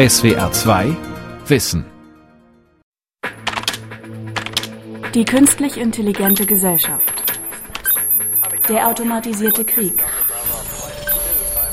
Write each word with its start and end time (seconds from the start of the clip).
SWR 0.00 0.50
2 0.50 0.96
Wissen. 1.46 1.84
Die 5.12 5.26
künstlich 5.26 5.76
intelligente 5.76 6.46
Gesellschaft. 6.46 7.22
Der 8.70 8.88
automatisierte 8.88 9.62
Krieg. 9.62 10.02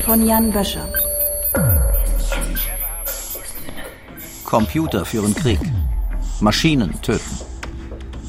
Von 0.03 0.27
Jan 0.27 0.51
Böscher. 0.51 0.89
Computer 4.43 5.05
führen 5.05 5.33
Krieg. 5.33 5.61
Maschinen 6.41 7.01
töten. 7.01 7.37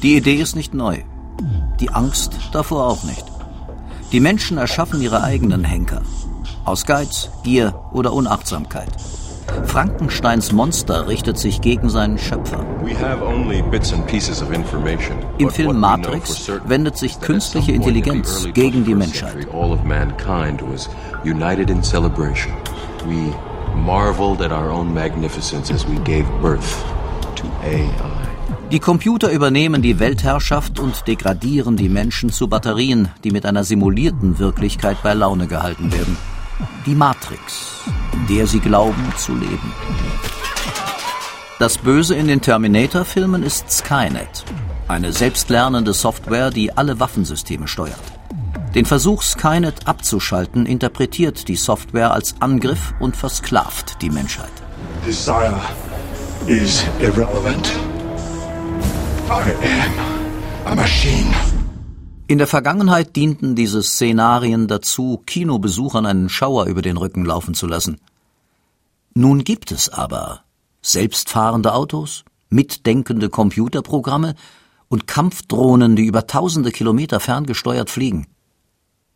Die 0.01 0.15
Idee 0.15 0.35
ist 0.35 0.55
nicht 0.55 0.73
neu. 0.73 0.99
Die 1.81 1.89
Angst 1.89 2.39
davor 2.53 2.87
auch 2.87 3.03
nicht. 3.03 3.25
Die 4.13 4.21
Menschen 4.21 4.57
erschaffen 4.57 5.01
ihre 5.01 5.23
eigenen 5.23 5.65
Henker. 5.65 6.03
Aus 6.63 6.85
Geiz, 6.85 7.29
Gier 7.43 7.77
oder 7.91 8.13
Unachtsamkeit. 8.13 8.95
Frankensteins 9.65 10.51
Monster 10.51 11.07
richtet 11.07 11.37
sich 11.37 11.61
gegen 11.61 11.89
seinen 11.89 12.17
Schöpfer. 12.17 12.65
Im 15.37 15.49
Film 15.49 15.79
Matrix 15.79 16.51
wendet 16.65 16.97
sich 16.97 17.19
künstliche 17.19 17.71
Intelligenz 17.71 18.47
gegen 18.53 18.85
die 18.85 18.95
Menschheit. 18.95 19.47
marveled 23.75 24.41
at 24.41 24.51
our 24.51 24.69
own 24.69 24.93
magnificence 24.93 25.71
as 25.71 25.85
we 25.87 25.97
gave 26.03 26.25
birth 26.41 26.83
to 27.35 27.47
AI. 27.63 28.29
Die 28.71 28.79
Computer 28.79 29.31
übernehmen 29.31 29.81
die 29.81 29.99
Weltherrschaft 29.99 30.79
und 30.79 31.07
degradieren 31.07 31.75
die 31.75 31.89
Menschen 31.89 32.29
zu 32.29 32.47
Batterien, 32.47 33.07
die 33.23 33.31
mit 33.31 33.45
einer 33.45 33.63
simulierten 33.63 34.37
Wirklichkeit 34.37 34.97
bei 35.01 35.13
Laune 35.15 35.47
gehalten 35.47 35.91
werden. 35.91 36.17
Die 36.85 36.95
Matrix, 36.95 37.83
in 38.13 38.35
der 38.35 38.47
sie 38.47 38.59
glauben 38.59 39.13
zu 39.17 39.33
leben. 39.33 39.73
Das 41.59 41.77
Böse 41.77 42.15
in 42.15 42.27
den 42.27 42.41
Terminator-Filmen 42.41 43.43
ist 43.43 43.69
Skynet, 43.69 44.45
eine 44.87 45.11
selbstlernende 45.11 45.93
Software, 45.93 46.51
die 46.51 46.75
alle 46.75 46.99
Waffensysteme 46.99 47.67
steuert. 47.67 47.99
Den 48.75 48.85
Versuch, 48.85 49.23
Skynet 49.23 49.87
abzuschalten, 49.87 50.65
interpretiert 50.65 51.47
die 51.47 51.55
Software 51.55 52.13
als 52.13 52.35
Angriff 52.39 52.93
und 52.99 53.17
versklavt 53.17 54.01
die 54.01 54.09
Menschheit. 54.09 54.51
Desire 55.05 55.59
is 56.47 56.85
irrelevant. 56.99 57.71
I 59.29 59.53
am 60.65 60.71
a 60.71 60.75
machine. 60.75 61.58
In 62.29 62.37
der 62.37 62.45
Vergangenheit 62.45 63.15
dienten 63.15 63.55
diese 63.55 63.81
Szenarien 63.81 64.67
dazu, 64.67 65.19
Kinobesuchern 65.25 66.05
einen 66.05 66.29
Schauer 66.29 66.67
über 66.67 66.83
den 66.83 66.95
Rücken 66.95 67.25
laufen 67.25 67.55
zu 67.55 67.65
lassen. 67.65 67.99
Nun 69.15 69.43
gibt 69.43 69.71
es 69.71 69.89
aber 69.89 70.41
selbstfahrende 70.83 71.73
Autos, 71.73 72.25
mitdenkende 72.51 73.29
Computerprogramme 73.29 74.35
und 74.89 75.07
Kampfdrohnen, 75.07 75.95
die 75.95 76.05
über 76.05 76.27
tausende 76.27 76.69
Kilometer 76.69 77.19
ferngesteuert 77.19 77.89
fliegen. 77.89 78.27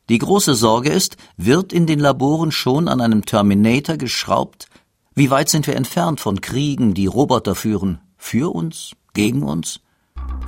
Die 0.10 0.18
große 0.18 0.56
Sorge 0.56 0.90
ist, 0.90 1.16
wird 1.38 1.72
in 1.72 1.86
den 1.86 2.00
Laboren 2.00 2.52
schon 2.52 2.88
an 2.88 3.00
einem 3.00 3.26
Terminator 3.26 3.98
geschraubt? 3.98 4.66
Wie 5.14 5.30
weit 5.30 5.50
sind 5.50 5.68
wir 5.68 5.76
entfernt 5.76 6.20
von 6.20 6.42
Kriegen, 6.42 6.96
die 6.96 7.06
Roboter 7.06 7.54
führen? 7.54 8.00
Für 8.18 8.56
uns? 8.56 8.94
Gegen 9.14 9.44
uns? 9.44 9.82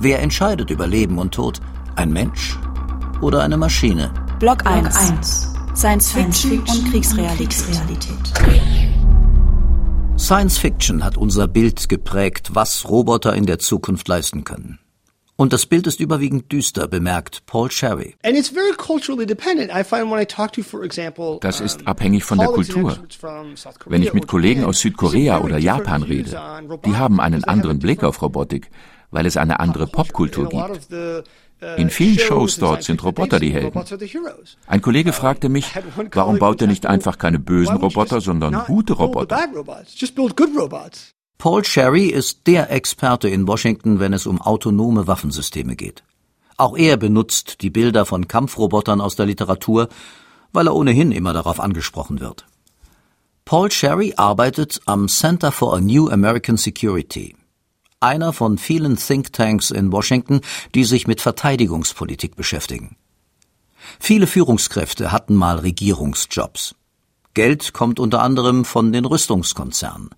Wer 0.00 0.18
entscheidet 0.18 0.70
über 0.70 0.88
Leben 0.88 1.18
und 1.18 1.32
Tod? 1.32 1.60
Ein 1.96 2.12
Mensch 2.12 2.58
oder 3.22 3.42
eine 3.42 3.56
Maschine? 3.56 4.12
Block 4.38 4.66
1. 4.66 4.94
1. 4.94 5.54
Science 5.74 6.12
Fiction 6.12 6.58
und 6.58 6.90
Kriegsrealität. 6.90 7.56
Science 10.18 10.58
Fiction 10.58 11.02
hat 11.02 11.16
unser 11.16 11.48
Bild 11.48 11.88
geprägt, 11.88 12.50
was 12.52 12.86
Roboter 12.86 13.34
in 13.34 13.46
der 13.46 13.58
Zukunft 13.58 14.06
leisten 14.08 14.44
können. 14.44 14.78
Und 15.36 15.54
das 15.54 15.64
Bild 15.64 15.86
ist 15.86 16.00
überwiegend 16.00 16.52
düster, 16.52 16.86
bemerkt 16.86 17.46
Paul 17.46 17.70
Sherry. 17.70 18.14
Das 18.22 18.50
ist 21.60 21.86
abhängig 21.86 22.24
von 22.24 22.38
der 22.38 22.48
Kultur. 22.48 22.98
Wenn 23.86 24.02
ich 24.02 24.12
mit 24.12 24.26
Kollegen 24.26 24.64
aus 24.64 24.80
Südkorea 24.80 25.40
oder 25.40 25.56
Japan 25.56 26.02
rede, 26.02 26.38
die 26.84 26.94
haben 26.94 27.20
einen 27.20 27.44
anderen 27.44 27.78
Blick 27.78 28.04
auf 28.04 28.20
Robotik, 28.20 28.70
weil 29.10 29.24
es 29.24 29.38
eine 29.38 29.60
andere 29.60 29.86
Popkultur 29.86 30.48
gibt. 30.48 30.88
In 31.76 31.88
vielen 31.88 32.18
Shows 32.18 32.58
dort 32.58 32.82
sind 32.82 33.02
Roboter 33.02 33.40
die 33.40 33.50
Helden. 33.50 33.82
Ein 34.66 34.82
Kollege 34.82 35.12
fragte 35.12 35.48
mich, 35.48 35.72
warum 36.12 36.38
baut 36.38 36.60
er 36.60 36.66
nicht 36.66 36.84
einfach 36.86 37.16
keine 37.16 37.38
bösen 37.38 37.76
Roboter, 37.76 38.20
sondern 38.20 38.64
gute 38.66 38.92
Roboter? 38.92 39.38
Paul 41.38 41.64
Sherry 41.64 42.06
ist 42.06 42.46
der 42.46 42.70
Experte 42.70 43.28
in 43.28 43.46
Washington, 43.46 44.00
wenn 44.00 44.12
es 44.12 44.26
um 44.26 44.40
autonome 44.40 45.06
Waffensysteme 45.06 45.76
geht. 45.76 46.02
Auch 46.56 46.76
er 46.76 46.96
benutzt 46.96 47.60
die 47.60 47.70
Bilder 47.70 48.06
von 48.06 48.28
Kampfrobotern 48.28 49.00
aus 49.00 49.16
der 49.16 49.26
Literatur, 49.26 49.88
weil 50.52 50.68
er 50.68 50.74
ohnehin 50.74 51.12
immer 51.12 51.34
darauf 51.34 51.60
angesprochen 51.60 52.20
wird. 52.20 52.46
Paul 53.44 53.70
Sherry 53.70 54.14
arbeitet 54.16 54.80
am 54.86 55.08
Center 55.08 55.52
for 55.52 55.76
a 55.76 55.80
New 55.80 56.08
American 56.08 56.56
Security, 56.56 57.36
einer 58.06 58.32
von 58.32 58.56
vielen 58.56 58.96
Thinktanks 58.96 59.70
in 59.70 59.92
Washington, 59.92 60.40
die 60.74 60.84
sich 60.84 61.06
mit 61.06 61.20
Verteidigungspolitik 61.20 62.36
beschäftigen. 62.36 62.96
Viele 64.00 64.26
Führungskräfte 64.26 65.12
hatten 65.12 65.34
mal 65.34 65.58
Regierungsjobs. 65.58 66.74
Geld 67.34 67.72
kommt 67.72 68.00
unter 68.00 68.22
anderem 68.22 68.64
von 68.64 68.92
den 68.92 69.04
Rüstungskonzernen. 69.04 70.10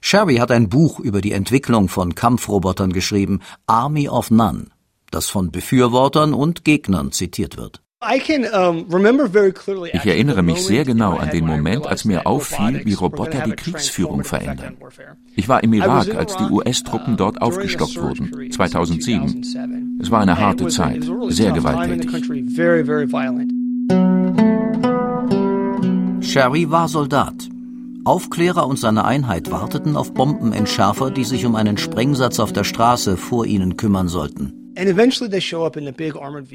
Sherry 0.00 0.36
hat 0.36 0.50
ein 0.50 0.68
Buch 0.68 1.00
über 1.00 1.20
die 1.20 1.32
Entwicklung 1.32 1.88
von 1.88 2.14
Kampfrobotern 2.14 2.92
geschrieben, 2.92 3.40
Army 3.66 4.08
of 4.08 4.30
None, 4.30 4.68
das 5.10 5.28
von 5.28 5.50
Befürwortern 5.50 6.32
und 6.32 6.64
Gegnern 6.64 7.12
zitiert 7.12 7.56
wird. 7.56 7.82
Ich 9.92 10.06
erinnere 10.06 10.42
mich 10.42 10.64
sehr 10.64 10.84
genau 10.84 11.16
an 11.16 11.30
den 11.30 11.44
Moment, 11.44 11.84
als 11.84 12.04
mir 12.04 12.28
auffiel, 12.28 12.82
wie 12.84 12.94
Roboter 12.94 13.42
die 13.42 13.56
Kriegsführung 13.56 14.22
verändern. 14.22 14.76
Ich 15.34 15.48
war 15.48 15.64
im 15.64 15.72
Irak, 15.72 16.14
als 16.14 16.36
die 16.36 16.44
US-Truppen 16.44 17.16
dort 17.16 17.42
aufgestockt 17.42 18.00
wurden, 18.00 18.52
2007. 18.52 19.98
Es 20.00 20.12
war 20.12 20.20
eine 20.20 20.38
harte 20.38 20.68
Zeit, 20.68 21.10
sehr 21.28 21.50
gewalttätig. 21.50 22.08
Sherry 26.20 26.70
war 26.70 26.86
Soldat. 26.86 27.48
Aufklärer 28.04 28.68
und 28.68 28.78
seine 28.78 29.04
Einheit 29.06 29.50
warteten 29.50 29.96
auf 29.96 30.14
Bombenentschärfer, 30.14 31.10
die 31.10 31.24
sich 31.24 31.44
um 31.44 31.56
einen 31.56 31.78
Sprengsatz 31.78 32.38
auf 32.38 32.52
der 32.52 32.64
Straße 32.64 33.16
vor 33.16 33.44
ihnen 33.44 33.76
kümmern 33.76 34.06
sollten. 34.06 34.57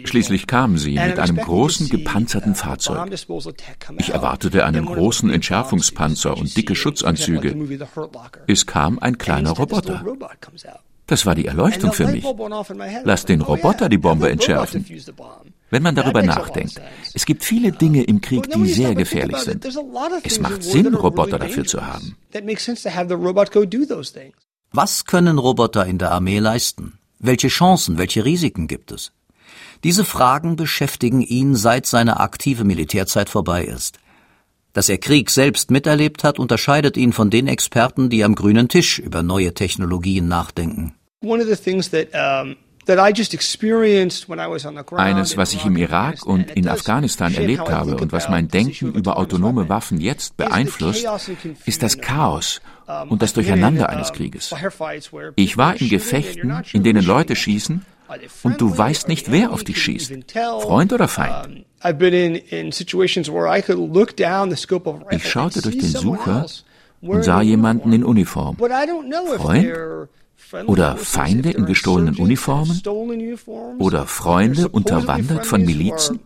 Schließlich 0.05 0.47
kamen 0.47 0.77
sie 0.77 0.93
mit 0.93 1.19
einem 1.19 1.37
großen 1.37 1.89
gepanzerten 1.89 2.55
Fahrzeug. 2.55 3.11
Ich 3.97 4.09
erwartete 4.09 4.65
einen 4.65 4.85
großen 4.85 5.29
Entschärfungspanzer 5.29 6.37
und 6.37 6.55
dicke 6.55 6.75
Schutzanzüge. 6.75 7.55
Es 8.47 8.65
kam 8.65 8.99
ein 8.99 9.17
kleiner 9.17 9.51
Roboter. 9.51 10.05
Das 11.05 11.25
war 11.25 11.35
die 11.35 11.45
Erleuchtung 11.45 11.91
für 11.91 12.07
mich. 12.07 12.25
Lass 13.03 13.25
den 13.25 13.41
Roboter 13.41 13.89
die 13.89 13.97
Bombe 13.97 14.29
entschärfen. 14.29 14.85
Wenn 15.69 15.83
man 15.83 15.95
darüber 15.95 16.21
nachdenkt, 16.21 16.79
es 17.13 17.25
gibt 17.25 17.43
viele 17.43 17.71
Dinge 17.71 18.03
im 18.03 18.21
Krieg, 18.21 18.49
die 18.51 18.67
sehr 18.67 18.95
gefährlich 18.95 19.37
sind. 19.37 19.65
Es 20.23 20.39
macht 20.39 20.63
Sinn, 20.63 20.93
Roboter 20.93 21.39
dafür 21.39 21.65
zu 21.65 21.85
haben. 21.85 22.15
Was 24.71 25.05
können 25.05 25.37
Roboter 25.39 25.85
in 25.85 25.97
der 25.97 26.11
Armee 26.11 26.39
leisten? 26.39 26.99
Welche 27.25 27.47
Chancen, 27.47 27.97
welche 27.97 28.25
Risiken 28.25 28.67
gibt 28.67 28.91
es? 28.91 29.13
Diese 29.85 30.03
Fragen 30.03 30.57
beschäftigen 30.57 31.21
ihn, 31.21 31.55
seit 31.55 31.85
seine 31.85 32.19
aktive 32.19 32.65
Militärzeit 32.65 33.29
vorbei 33.29 33.63
ist. 33.63 33.97
Dass 34.73 34.89
er 34.89 34.97
Krieg 34.97 35.29
selbst 35.29 35.71
miterlebt 35.71 36.25
hat, 36.25 36.37
unterscheidet 36.37 36.97
ihn 36.97 37.13
von 37.13 37.29
den 37.29 37.47
Experten, 37.47 38.09
die 38.09 38.25
am 38.25 38.35
grünen 38.35 38.67
Tisch 38.67 38.99
über 38.99 39.23
neue 39.23 39.53
Technologien 39.53 40.27
nachdenken. 40.27 40.95
One 41.23 41.41
of 41.41 41.47
the 41.47 41.55
things 41.55 41.89
that 41.91 42.09
um 42.13 42.57
eines, 44.91 45.37
was 45.37 45.53
ich 45.53 45.65
im 45.65 45.77
Irak 45.77 46.25
und 46.25 46.51
in 46.51 46.67
Afghanistan 46.67 47.33
erlebt 47.33 47.69
habe 47.69 47.95
und 47.97 48.11
was 48.11 48.29
mein 48.29 48.47
Denken 48.47 48.93
über 48.93 49.17
autonome 49.17 49.69
Waffen 49.69 49.99
jetzt 49.99 50.37
beeinflusst, 50.37 51.05
ist 51.65 51.83
das 51.83 51.99
Chaos 51.99 52.61
und 53.09 53.21
das 53.21 53.33
Durcheinander 53.33 53.89
eines 53.89 54.11
Krieges. 54.11 54.53
Ich 55.35 55.57
war 55.57 55.79
in 55.79 55.89
Gefechten, 55.89 56.63
in 56.73 56.83
denen 56.83 57.05
Leute 57.05 57.35
schießen 57.35 57.85
und 58.43 58.61
du 58.61 58.77
weißt 58.77 59.07
nicht, 59.07 59.31
wer 59.31 59.51
auf 59.51 59.63
dich 59.63 59.81
schießt, 59.81 60.13
Freund 60.61 60.93
oder 60.93 61.07
Feind. 61.07 61.65
Ich 65.11 65.29
schaute 65.29 65.61
durch 65.61 65.77
den 65.77 65.89
Sucher 65.89 66.45
und 67.01 67.23
sah 67.23 67.41
jemanden 67.41 67.93
in 67.93 68.03
Uniform. 68.03 68.57
Freund 68.57 69.69
oder 70.65 70.97
Feinde 70.97 71.51
in 71.51 71.65
gestohlenen 71.65 72.15
Uniformen? 72.17 72.81
Oder 73.79 74.05
Freunde 74.05 74.67
unterwandert 74.69 75.45
von 75.45 75.63
Milizen? 75.63 76.19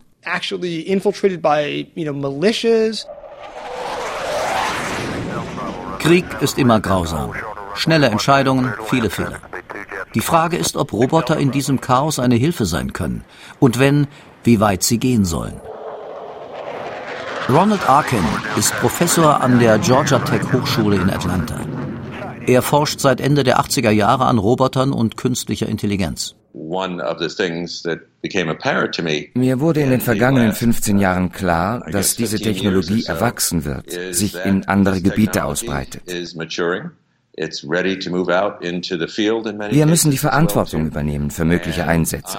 Krieg 5.98 6.24
ist 6.40 6.58
immer 6.58 6.80
grausam. 6.80 7.32
Schnelle 7.74 8.08
Entscheidungen, 8.08 8.74
viele 8.86 9.10
Fehler. 9.10 9.40
Die 10.14 10.20
Frage 10.20 10.56
ist, 10.56 10.76
ob 10.76 10.92
Roboter 10.92 11.36
in 11.38 11.50
diesem 11.50 11.80
Chaos 11.80 12.18
eine 12.18 12.36
Hilfe 12.36 12.64
sein 12.64 12.92
können. 12.92 13.24
Und 13.58 13.78
wenn, 13.78 14.06
wie 14.42 14.60
weit 14.60 14.82
sie 14.82 14.98
gehen 14.98 15.24
sollen. 15.24 15.60
Ronald 17.48 17.88
Arkin 17.88 18.24
ist 18.56 18.74
Professor 18.76 19.40
an 19.40 19.58
der 19.58 19.78
Georgia 19.78 20.18
Tech 20.18 20.42
Hochschule 20.52 20.96
in 20.96 21.10
Atlanta. 21.10 21.60
Er 22.48 22.62
forscht 22.62 22.98
seit 23.00 23.20
Ende 23.20 23.44
der 23.44 23.60
80er 23.60 23.90
Jahre 23.90 24.24
an 24.24 24.38
Robotern 24.38 24.94
und 24.94 25.18
künstlicher 25.18 25.68
Intelligenz. 25.68 26.34
Mir 29.34 29.60
wurde 29.60 29.80
in 29.82 29.90
den 29.90 30.00
vergangenen 30.00 30.52
15 30.52 30.98
Jahren 30.98 31.30
klar, 31.30 31.84
dass 31.90 32.16
diese 32.16 32.38
Technologie 32.38 33.04
erwachsen 33.04 33.66
wird, 33.66 33.90
sich 34.14 34.34
in 34.46 34.66
andere 34.66 35.02
Gebiete 35.02 35.44
ausbreitet. 35.44 36.04
Wir 39.70 39.86
müssen 39.86 40.10
die 40.10 40.16
Verantwortung 40.16 40.86
übernehmen 40.86 41.30
für 41.30 41.44
mögliche 41.44 41.86
Einsätze. 41.86 42.38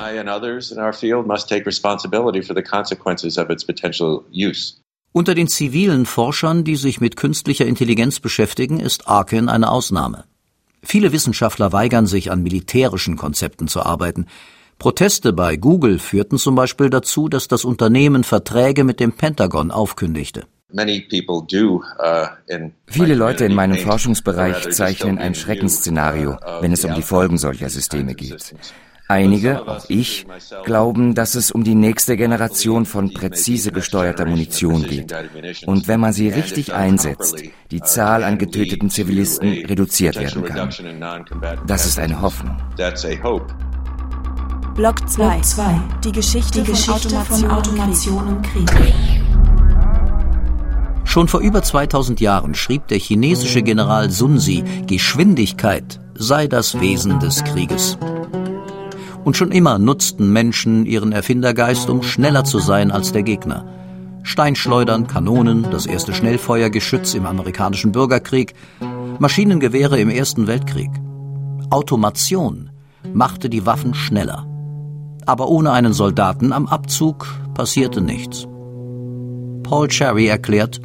Unter 5.12 5.34
den 5.34 5.48
zivilen 5.48 6.06
Forschern, 6.06 6.64
die 6.64 6.76
sich 6.76 7.02
mit 7.02 7.16
künstlicher 7.16 7.66
Intelligenz 7.66 8.20
beschäftigen, 8.20 8.80
ist 8.80 9.08
Arkin 9.08 9.50
eine 9.50 9.72
Ausnahme. 9.72 10.26
Viele 10.84 11.12
Wissenschaftler 11.12 11.74
weigern 11.74 12.06
sich, 12.06 12.32
an 12.32 12.44
militärischen 12.44 13.18
Konzepten 13.18 13.68
zu 13.68 13.82
arbeiten. 13.82 14.28
Proteste 14.78 15.34
bei 15.34 15.58
Google 15.58 16.00
führten 16.00 16.38
zum 16.38 16.56
Beispiel 16.56 16.90
dazu, 16.90 17.28
dass 17.28 17.48
das 17.48 17.66
Unternehmen 17.66 18.24
Verträge 18.24 18.84
mit 18.84 19.00
dem 19.00 19.12
Pentagon 19.12 19.72
aufkündigte. 19.72 20.46
Uh, 20.72 20.78
Viele 22.86 23.16
Leute 23.16 23.46
in 23.46 23.56
meinem 23.56 23.78
Forschungsbereich 23.78 24.70
zeichnen 24.70 25.18
ein 25.18 25.34
Schreckensszenario, 25.34 26.38
wenn 26.62 26.72
es 26.72 26.86
um 26.86 26.94
die 26.94 27.02
Folgen 27.02 27.40
solcher 27.40 27.70
Systeme 27.70 28.14
geht. 28.14 28.54
Einige, 29.12 29.68
auch 29.68 29.86
ich, 29.90 30.28
glauben, 30.66 31.16
dass 31.16 31.34
es 31.34 31.50
um 31.50 31.64
die 31.64 31.74
nächste 31.74 32.16
Generation 32.16 32.86
von 32.86 33.12
präzise 33.12 33.72
gesteuerter 33.72 34.28
Munition 34.28 34.84
geht. 34.84 35.12
Und 35.66 35.88
wenn 35.88 36.00
man 36.00 36.14
sie 36.14 36.30
richtig 36.30 36.76
einsetzt, 36.76 37.42
die 37.72 37.82
Zahl 37.82 38.24
an 38.24 38.38
getöteten 38.38 38.92
Zivilisten 38.92 39.66
reduziert 39.66 40.16
werden 40.20 40.44
kann. 40.44 40.70
Das 41.66 41.88
ist 41.88 41.98
eine 41.98 42.22
Hoffnung. 42.22 42.56
Block 44.76 45.10
2. 45.10 45.42
Die 46.04 46.12
Geschichte, 46.12 46.62
die 46.62 46.72
Geschichte 46.72 47.10
von 47.10 47.50
Automation 47.50 48.28
und 48.28 48.44
Krieg. 48.44 48.72
Schon 51.04 51.28
vor 51.28 51.40
über 51.40 51.64
2000 51.64 52.22
Jahren 52.22 52.54
schrieb 52.54 52.88
der 52.90 53.00
chinesische 53.00 53.64
General 53.64 54.12
Sun 54.12 54.38
Zi, 54.38 54.64
Geschwindigkeit 54.86 56.00
sei 56.14 56.46
das 56.46 56.80
Wesen 56.80 57.20
des 57.20 57.44
Krieges. 57.44 57.98
Und 59.30 59.38
schon 59.38 59.52
immer 59.52 59.78
nutzten 59.78 60.34
Menschen 60.34 60.88
ihren 60.88 61.12
Erfindergeist, 61.12 61.88
um 61.92 62.02
schneller 62.02 62.46
zu 62.46 62.58
sein 62.58 62.90
als 62.90 63.12
der 63.12 63.22
Gegner. 63.22 63.64
Steinschleudern, 64.24 65.06
Kanonen, 65.06 65.68
das 65.70 65.86
erste 65.86 66.16
Schnellfeuergeschütz 66.16 67.14
im 67.14 67.28
amerikanischen 67.28 67.92
Bürgerkrieg, 67.92 68.56
Maschinengewehre 69.20 70.00
im 70.00 70.10
Ersten 70.10 70.48
Weltkrieg. 70.48 70.90
Automation 71.70 72.72
machte 73.14 73.52
die 73.52 73.68
Waffen 73.68 73.94
schneller. 73.94 74.48
Aber 75.28 75.48
ohne 75.50 75.74
einen 75.74 75.94
Soldaten 75.94 76.52
am 76.52 76.66
Abzug 76.66 77.28
passierte 77.54 78.02
nichts. 78.02 78.48
Paul 79.62 79.90
Cherry 79.90 80.26
erklärt, 80.26 80.82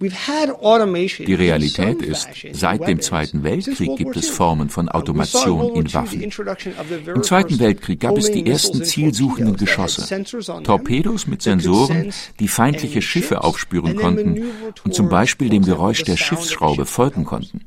die 0.00 1.34
Realität 1.34 2.02
ist, 2.02 2.28
seit 2.52 2.86
dem 2.86 3.00
Zweiten 3.00 3.42
Weltkrieg 3.44 3.96
gibt 3.96 4.16
es 4.16 4.28
Formen 4.28 4.68
von 4.68 4.88
Automation 4.88 5.74
in 5.76 5.92
Waffen. 5.94 6.22
Im 6.22 7.22
Zweiten 7.22 7.58
Weltkrieg 7.58 8.00
gab 8.00 8.16
es 8.16 8.30
die 8.30 8.46
ersten 8.46 8.84
zielsuchenden 8.84 9.56
Geschosse, 9.56 10.24
Torpedos 10.62 11.26
mit 11.26 11.42
Sensoren, 11.42 12.12
die 12.40 12.48
feindliche 12.48 13.02
Schiffe 13.02 13.44
aufspüren 13.44 13.96
konnten 13.96 14.42
und 14.84 14.94
zum 14.94 15.08
Beispiel 15.08 15.48
dem 15.48 15.64
Geräusch 15.64 16.02
der 16.04 16.16
Schiffsschraube 16.16 16.86
folgen 16.86 17.24
konnten. 17.24 17.60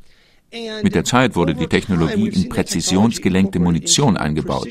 Mit 0.81 0.95
der 0.95 1.03
Zeit 1.03 1.35
wurde 1.35 1.55
die 1.55 1.67
Technologie 1.67 2.29
in 2.29 2.49
präzisionsgelenkte 2.49 3.59
Munition 3.59 4.15
eingebaut, 4.15 4.69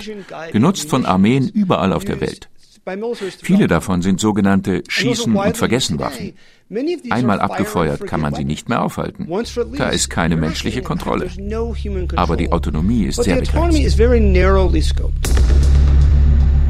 genutzt 0.50 0.88
von 0.88 1.04
Armeen 1.04 1.48
überall 1.50 1.92
auf 1.92 2.04
der 2.04 2.20
Welt. 2.20 2.48
Viele 3.42 3.66
davon 3.66 4.00
sind 4.02 4.20
sogenannte 4.20 4.82
Schießen- 4.82 5.34
und 5.34 5.56
Vergessenwaffen. 5.56 6.34
Einmal 7.10 7.40
abgefeuert 7.40 8.06
kann 8.06 8.20
man 8.20 8.34
sie 8.34 8.44
nicht 8.44 8.68
mehr 8.68 8.82
aufhalten. 8.82 9.26
Da 9.76 9.88
ist 9.88 10.08
keine 10.08 10.36
menschliche 10.36 10.82
Kontrolle. 10.82 11.28
Aber 12.14 12.36
die 12.36 12.52
Autonomie 12.52 13.04
ist 13.04 13.24
sehr 13.24 13.40
begrenzt. 13.40 13.98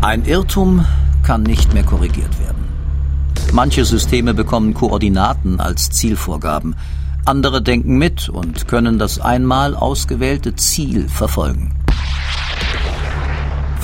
Ein 0.00 0.24
Irrtum 0.24 0.86
kann 1.22 1.42
nicht 1.42 1.74
mehr 1.74 1.84
korrigiert 1.84 2.38
werden. 2.40 2.64
Manche 3.52 3.84
Systeme 3.84 4.32
bekommen 4.32 4.72
Koordinaten 4.72 5.60
als 5.60 5.90
Zielvorgaben. 5.90 6.76
Andere 7.26 7.60
denken 7.60 7.98
mit 7.98 8.28
und 8.30 8.68
können 8.68 8.98
das 8.98 9.20
einmal 9.20 9.74
ausgewählte 9.74 10.54
Ziel 10.54 11.08
verfolgen. 11.08 11.75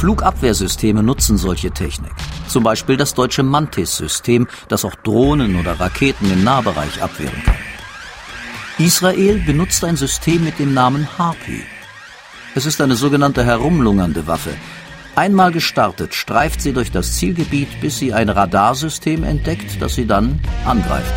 Flugabwehrsysteme 0.02 1.00
nutzen 1.00 1.38
solche 1.38 1.70
Technik. 1.70 2.10
Zum 2.48 2.64
Beispiel 2.64 2.96
das 2.96 3.14
deutsche 3.14 3.44
Mantis-System, 3.44 4.48
das 4.66 4.84
auch 4.84 4.96
Drohnen 4.96 5.54
oder 5.54 5.78
Raketen 5.78 6.28
im 6.32 6.42
Nahbereich 6.42 7.00
abwehren 7.00 7.40
kann. 7.44 7.54
Israel 8.78 9.38
benutzt 9.46 9.84
ein 9.84 9.94
System 9.94 10.42
mit 10.42 10.58
dem 10.58 10.74
Namen 10.74 11.06
Harpy. 11.18 11.62
Es 12.56 12.66
ist 12.66 12.80
eine 12.80 12.96
sogenannte 12.96 13.44
herumlungernde 13.44 14.26
Waffe. 14.26 14.50
Einmal 15.14 15.52
gestartet, 15.52 16.14
streift 16.14 16.60
sie 16.60 16.72
durch 16.72 16.90
das 16.90 17.16
Zielgebiet, 17.18 17.80
bis 17.80 17.98
sie 17.98 18.12
ein 18.12 18.28
Radarsystem 18.28 19.22
entdeckt, 19.22 19.80
das 19.80 19.94
sie 19.94 20.08
dann 20.08 20.40
angreift. 20.66 21.14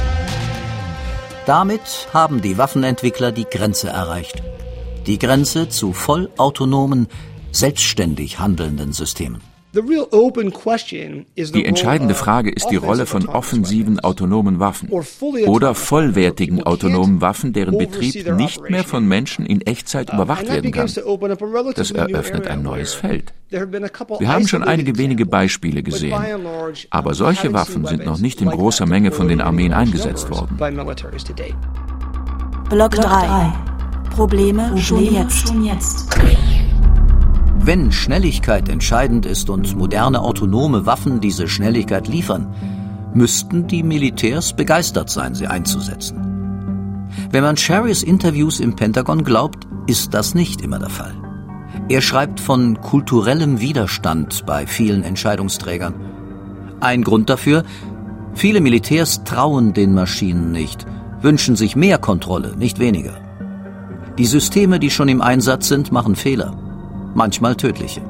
Damit 1.47 2.07
haben 2.13 2.39
die 2.39 2.59
Waffenentwickler 2.59 3.31
die 3.31 3.47
Grenze 3.49 3.87
erreicht. 3.87 4.43
Die 5.07 5.17
Grenze 5.17 5.69
zu 5.69 5.91
vollautonomen, 5.91 7.07
selbstständig 7.55 8.39
handelnden 8.39 8.91
Systemen. 8.91 9.41
Die 11.43 11.65
entscheidende 11.65 12.13
Frage 12.13 12.49
ist 12.49 12.69
die 12.69 12.77
Rolle 12.77 13.05
von 13.05 13.27
offensiven 13.27 13.99
autonomen 13.99 14.59
Waffen 14.59 14.89
oder 14.89 15.75
vollwertigen 15.75 16.63
autonomen 16.63 17.19
Waffen, 17.19 17.51
deren 17.51 17.77
Betrieb 17.77 18.31
nicht 18.35 18.69
mehr 18.69 18.85
von 18.85 19.05
Menschen 19.05 19.45
in 19.45 19.59
Echtzeit 19.61 20.11
uh, 20.11 20.15
überwacht 20.15 20.47
werden 20.47 20.71
kann. 20.71 20.89
Das 21.75 21.91
eröffnet 21.91 22.47
ein 22.47 22.63
neues 22.63 22.93
Feld. 22.93 23.33
Wir 23.49 24.29
haben 24.29 24.47
schon 24.47 24.63
einige 24.63 24.97
wenige 24.97 25.25
Beispiele 25.25 25.83
gesehen, 25.83 26.15
aber 26.89 27.13
solche 27.13 27.51
Waffen 27.51 27.85
sind 27.85 28.05
noch 28.05 28.19
nicht 28.19 28.41
in 28.41 28.49
großer 28.49 28.85
Menge 28.85 29.11
von 29.11 29.27
den 29.27 29.41
Armeen 29.41 29.73
eingesetzt 29.73 30.29
worden. 30.29 30.57
Block 32.69 32.91
3. 32.91 33.53
Probleme 34.15 34.77
schon 34.77 35.03
jetzt. 35.65 36.15
Wenn 37.65 37.91
Schnelligkeit 37.91 38.69
entscheidend 38.69 39.25
ist 39.25 39.49
und 39.49 39.75
moderne 39.75 40.21
autonome 40.21 40.85
Waffen 40.85 41.19
diese 41.19 41.47
Schnelligkeit 41.47 42.07
liefern, 42.07 42.53
müssten 43.15 43.65
die 43.65 43.81
Militärs 43.81 44.55
begeistert 44.55 45.09
sein, 45.09 45.33
sie 45.33 45.47
einzusetzen. 45.47 47.09
Wenn 47.31 47.41
man 47.41 47.57
Sherrys 47.57 48.03
Interviews 48.03 48.59
im 48.59 48.75
Pentagon 48.75 49.23
glaubt, 49.23 49.65
ist 49.87 50.13
das 50.13 50.35
nicht 50.35 50.61
immer 50.61 50.77
der 50.77 50.91
Fall. 50.91 51.15
Er 51.89 52.01
schreibt 52.01 52.39
von 52.39 52.79
kulturellem 52.81 53.59
Widerstand 53.59 54.45
bei 54.45 54.67
vielen 54.67 55.01
Entscheidungsträgern. 55.01 55.95
Ein 56.81 57.03
Grund 57.03 57.31
dafür, 57.31 57.63
viele 58.35 58.61
Militärs 58.61 59.23
trauen 59.23 59.73
den 59.73 59.95
Maschinen 59.95 60.51
nicht, 60.51 60.85
wünschen 61.19 61.55
sich 61.55 61.75
mehr 61.75 61.97
Kontrolle, 61.97 62.55
nicht 62.57 62.77
weniger. 62.77 63.17
Die 64.19 64.27
Systeme, 64.27 64.77
die 64.77 64.91
schon 64.91 65.09
im 65.09 65.23
Einsatz 65.23 65.67
sind, 65.67 65.91
machen 65.91 66.15
Fehler 66.15 66.55
manchmal 67.15 67.55
tödliche. 67.55 68.01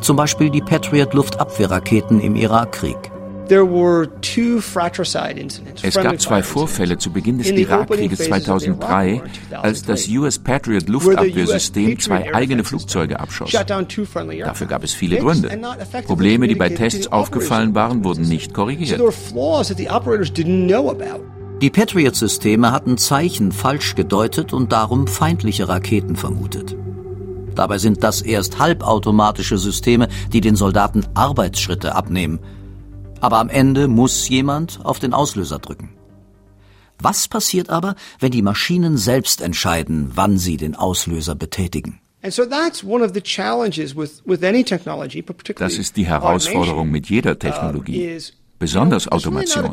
Zum 0.00 0.16
Beispiel 0.16 0.50
die 0.50 0.60
Patriot-Luftabwehrraketen 0.60 2.20
im 2.20 2.36
Irakkrieg. 2.36 3.10
Es 5.82 5.94
gab 5.94 6.20
zwei 6.20 6.42
Vorfälle 6.42 6.98
zu 6.98 7.10
Beginn 7.10 7.38
des 7.38 7.50
Irakkrieges 7.50 8.18
2003, 8.18 9.22
als 9.52 9.82
das 9.82 10.06
US 10.08 10.38
Patriot 10.38 10.88
Luftabwehrsystem 10.88 11.98
zwei 11.98 12.34
eigene 12.34 12.64
Flugzeuge 12.64 13.18
abschoss. 13.18 13.50
Dafür 13.50 14.66
gab 14.66 14.84
es 14.84 14.92
viele 14.92 15.18
Gründe. 15.18 15.58
Probleme, 16.06 16.46
die 16.46 16.56
bei 16.56 16.68
Tests 16.68 17.10
aufgefallen 17.10 17.74
waren, 17.74 18.04
wurden 18.04 18.28
nicht 18.28 18.52
korrigiert. 18.52 19.00
Die 21.60 21.70
Patriot-Systeme 21.70 22.70
hatten 22.70 22.98
Zeichen 22.98 23.50
falsch 23.50 23.94
gedeutet 23.94 24.52
und 24.52 24.72
darum 24.72 25.06
feindliche 25.06 25.68
Raketen 25.68 26.14
vermutet. 26.14 26.76
Dabei 27.58 27.78
sind 27.78 28.04
das 28.04 28.22
erst 28.22 28.60
halbautomatische 28.60 29.58
Systeme, 29.58 30.06
die 30.32 30.40
den 30.40 30.54
Soldaten 30.54 31.04
Arbeitsschritte 31.14 31.92
abnehmen. 31.92 32.38
Aber 33.20 33.40
am 33.40 33.48
Ende 33.48 33.88
muss 33.88 34.28
jemand 34.28 34.78
auf 34.84 35.00
den 35.00 35.12
Auslöser 35.12 35.58
drücken. 35.58 35.90
Was 37.00 37.26
passiert 37.26 37.68
aber, 37.68 37.96
wenn 38.20 38.30
die 38.30 38.42
Maschinen 38.42 38.96
selbst 38.96 39.40
entscheiden, 39.40 40.12
wann 40.14 40.38
sie 40.38 40.56
den 40.56 40.76
Auslöser 40.76 41.34
betätigen? 41.34 41.98
Das 42.22 42.38
ist 42.38 42.52
die 45.96 46.06
Herausforderung 46.06 46.90
mit 46.90 47.10
jeder 47.10 47.38
Technologie, 47.40 48.18
besonders 48.60 49.08
Automation. 49.08 49.70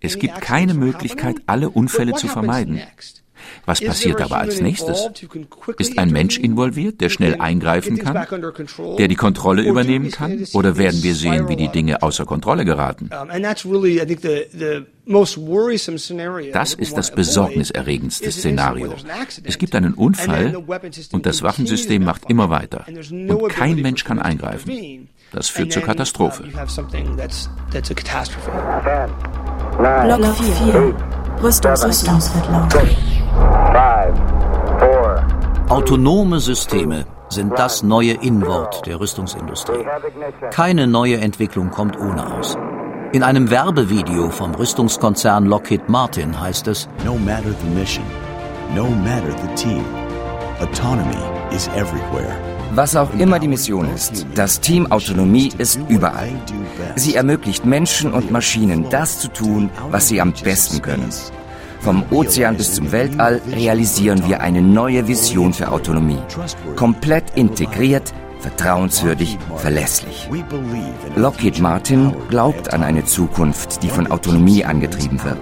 Es 0.00 0.18
gibt 0.18 0.42
keine 0.42 0.74
Möglichkeit, 0.74 1.36
alle 1.46 1.70
Unfälle 1.70 2.12
zu 2.12 2.28
vermeiden. 2.28 2.82
Was 3.66 3.80
passiert 3.80 4.20
aber 4.20 4.38
als 4.38 4.60
nächstes? 4.60 5.08
Ist 5.78 5.98
ein 5.98 6.10
Mensch 6.10 6.38
involviert, 6.38 7.00
der 7.00 7.08
schnell 7.08 7.36
eingreifen 7.40 7.98
kann, 7.98 8.26
der 8.98 9.08
die 9.08 9.14
Kontrolle 9.14 9.62
übernehmen 9.62 10.10
kann? 10.10 10.44
Oder 10.52 10.76
werden 10.76 11.02
wir 11.02 11.14
sehen, 11.14 11.48
wie 11.48 11.56
die 11.56 11.68
Dinge 11.68 12.02
außer 12.02 12.24
Kontrolle 12.24 12.64
geraten? 12.64 13.10
Das 16.52 16.74
ist 16.74 16.96
das 16.96 17.10
besorgniserregendste 17.10 18.30
Szenario. 18.30 18.94
Es 19.42 19.58
gibt 19.58 19.74
einen 19.74 19.94
Unfall 19.94 20.56
und 21.12 21.26
das 21.26 21.42
Waffensystem 21.42 22.04
macht 22.04 22.30
immer 22.30 22.50
weiter. 22.50 22.86
Und 22.86 23.48
kein 23.48 23.76
Mensch 23.76 24.04
kann 24.04 24.20
eingreifen. 24.20 25.08
Das 25.32 25.48
führt 25.48 25.72
zur 25.72 25.82
Katastrophe. 25.82 26.44
Block 29.78 30.36
4. 30.36 30.94
Rüstungswettlauf. 31.42 33.11
Autonome 35.68 36.40
Systeme 36.40 37.06
sind 37.28 37.58
das 37.58 37.82
neue 37.82 38.12
Inwort 38.12 38.86
der 38.86 39.00
Rüstungsindustrie. 39.00 39.86
Keine 40.50 40.86
neue 40.86 41.16
Entwicklung 41.16 41.70
kommt 41.70 41.98
ohne 41.98 42.34
aus. 42.34 42.56
In 43.12 43.22
einem 43.22 43.50
Werbevideo 43.50 44.30
vom 44.30 44.54
Rüstungskonzern 44.54 45.46
Lockheed 45.46 45.88
Martin 45.88 46.38
heißt 46.38 46.68
es: 46.68 46.88
No 47.04 47.16
matter 47.16 47.54
the 47.60 47.68
mission, 47.78 48.04
no 48.74 48.84
matter 48.84 49.32
the 49.42 49.54
team, 49.54 49.84
autonomy 50.60 51.22
is 51.54 51.68
everywhere. 51.68 52.36
Was 52.74 52.96
auch 52.96 53.12
immer 53.18 53.38
die 53.38 53.48
Mission 53.48 53.86
ist, 53.94 54.26
das 54.34 54.58
Team 54.58 54.90
Autonomie 54.90 55.52
ist 55.58 55.78
überall. 55.88 56.32
Sie 56.96 57.14
ermöglicht 57.14 57.66
Menschen 57.66 58.12
und 58.12 58.30
Maschinen 58.30 58.88
das 58.88 59.18
zu 59.18 59.28
tun, 59.28 59.68
was 59.90 60.08
sie 60.08 60.22
am 60.22 60.32
besten 60.32 60.80
können. 60.80 61.10
Vom 61.82 62.04
Ozean 62.12 62.56
bis 62.56 62.74
zum 62.74 62.92
Weltall 62.92 63.42
realisieren 63.50 64.24
wir 64.28 64.40
eine 64.40 64.62
neue 64.62 65.08
Vision 65.08 65.52
für 65.52 65.72
Autonomie. 65.72 66.20
Komplett 66.76 67.36
integriert, 67.36 68.14
vertrauenswürdig, 68.38 69.36
verlässlich. 69.56 70.28
Lockheed 71.16 71.58
Martin 71.58 72.14
glaubt 72.28 72.72
an 72.72 72.84
eine 72.84 73.04
Zukunft, 73.04 73.82
die 73.82 73.88
von 73.88 74.08
Autonomie 74.12 74.64
angetrieben 74.64 75.24
wird, 75.24 75.40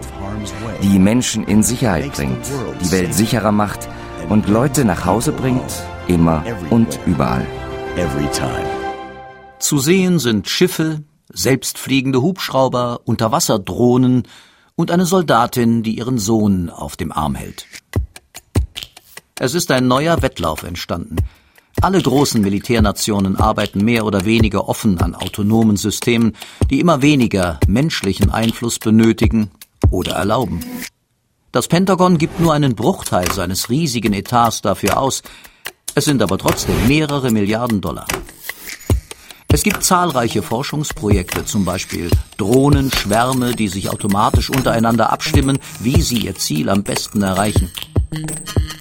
die 0.83 0.99
Menschen 0.99 1.45
in 1.45 1.63
Sicherheit 1.63 2.11
bringt, 2.13 2.47
die 2.83 2.91
Welt 2.91 3.13
sicherer 3.13 3.53
macht 3.53 3.87
und 4.31 4.49
Leute 4.49 4.87
nach 4.87 5.05
Hause 5.05 5.33
bringt, 5.33 5.85
immer 6.09 6.43
und 6.71 6.99
überall. 7.05 7.47
Zu 9.59 9.79
sehen 9.79 10.19
sind 10.19 10.49
Schiffe, 10.49 11.03
selbstfliegende 11.31 12.23
Hubschrauber, 12.23 13.01
Unterwasserdrohnen 13.05 14.23
und 14.77 14.91
eine 14.91 15.07
Soldatin, 15.07 15.83
die 15.83 15.99
ihren 15.99 16.19
Sohn 16.19 16.71
auf 16.71 16.97
dem 16.97 17.13
Arm 17.13 17.35
hält. 17.35 17.67
Es 19.39 19.55
ist 19.55 19.71
ein 19.71 19.89
neuer 19.89 20.23
Wettlauf 20.23 20.63
entstanden. 20.63 21.17
Alle 21.81 22.03
großen 22.03 22.43
Militärnationen 22.43 23.37
arbeiten 23.37 23.83
mehr 23.85 24.05
oder 24.05 24.25
weniger 24.27 24.69
offen 24.69 24.99
an 25.01 25.15
autonomen 25.15 25.77
Systemen, 25.77 26.37
die 26.69 26.81
immer 26.81 27.01
weniger 27.01 27.59
menschlichen 27.67 28.31
Einfluss 28.31 28.79
benötigen 28.79 29.51
oder 29.91 30.13
erlauben. 30.13 30.61
Das 31.53 31.69
Pentagon 31.69 32.19
gibt 32.19 32.39
nur 32.39 32.53
einen 32.53 32.75
Bruchteil 32.75 33.33
seines 33.33 33.71
riesigen 33.71 34.13
Etats 34.13 34.63
dafür 34.63 34.99
aus, 34.99 35.23
es 35.95 36.05
sind 36.05 36.23
aber 36.23 36.39
trotzdem 36.39 36.87
mehrere 36.87 37.31
Milliarden 37.31 37.81
Dollar. 37.81 38.07
Es 39.53 39.65
gibt 39.65 39.83
zahlreiche 39.83 40.43
Forschungsprojekte, 40.43 41.45
zum 41.45 41.65
Beispiel 41.65 42.09
Drohnenschwärme, 42.37 43.57
die 43.57 43.67
sich 43.67 43.91
automatisch 43.91 44.49
untereinander 44.49 45.13
abstimmen, 45.13 45.59
wie 45.81 46.03
sie 46.03 46.19
ihr 46.19 46.37
Ziel 46.37 46.69
am 46.69 46.85
besten 46.85 47.23
erreichen. 47.23 47.71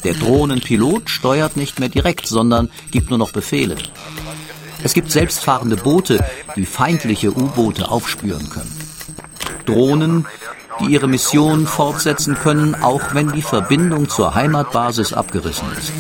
Der 0.04 0.14
Drohnenpilot 0.14 1.10
steuert 1.10 1.58
nicht 1.58 1.80
mehr 1.80 1.90
direkt, 1.90 2.28
sondern 2.28 2.70
gibt 2.92 3.10
nur 3.10 3.18
noch 3.18 3.32
Befehle. 3.32 3.78
Es 4.84 4.94
gibt 4.94 5.12
selbstfahrende 5.12 5.76
Boote, 5.76 6.24
die 6.56 6.66
feindliche 6.66 7.36
U-Boote 7.36 7.90
aufspüren 7.90 8.50
können. 8.50 8.72
Drohnen, 9.66 10.26
die 10.80 10.94
ihre 10.94 11.08
Mission 11.08 11.68
fortsetzen 11.68 12.36
können, 12.36 12.76
auch 12.76 13.14
wenn 13.14 13.32
die 13.32 13.42
Verbindung 13.42 14.08
zur 14.08 14.36
Heimatbasis 14.36 15.14
abgerissen 15.14 15.68
ist. 15.78 15.92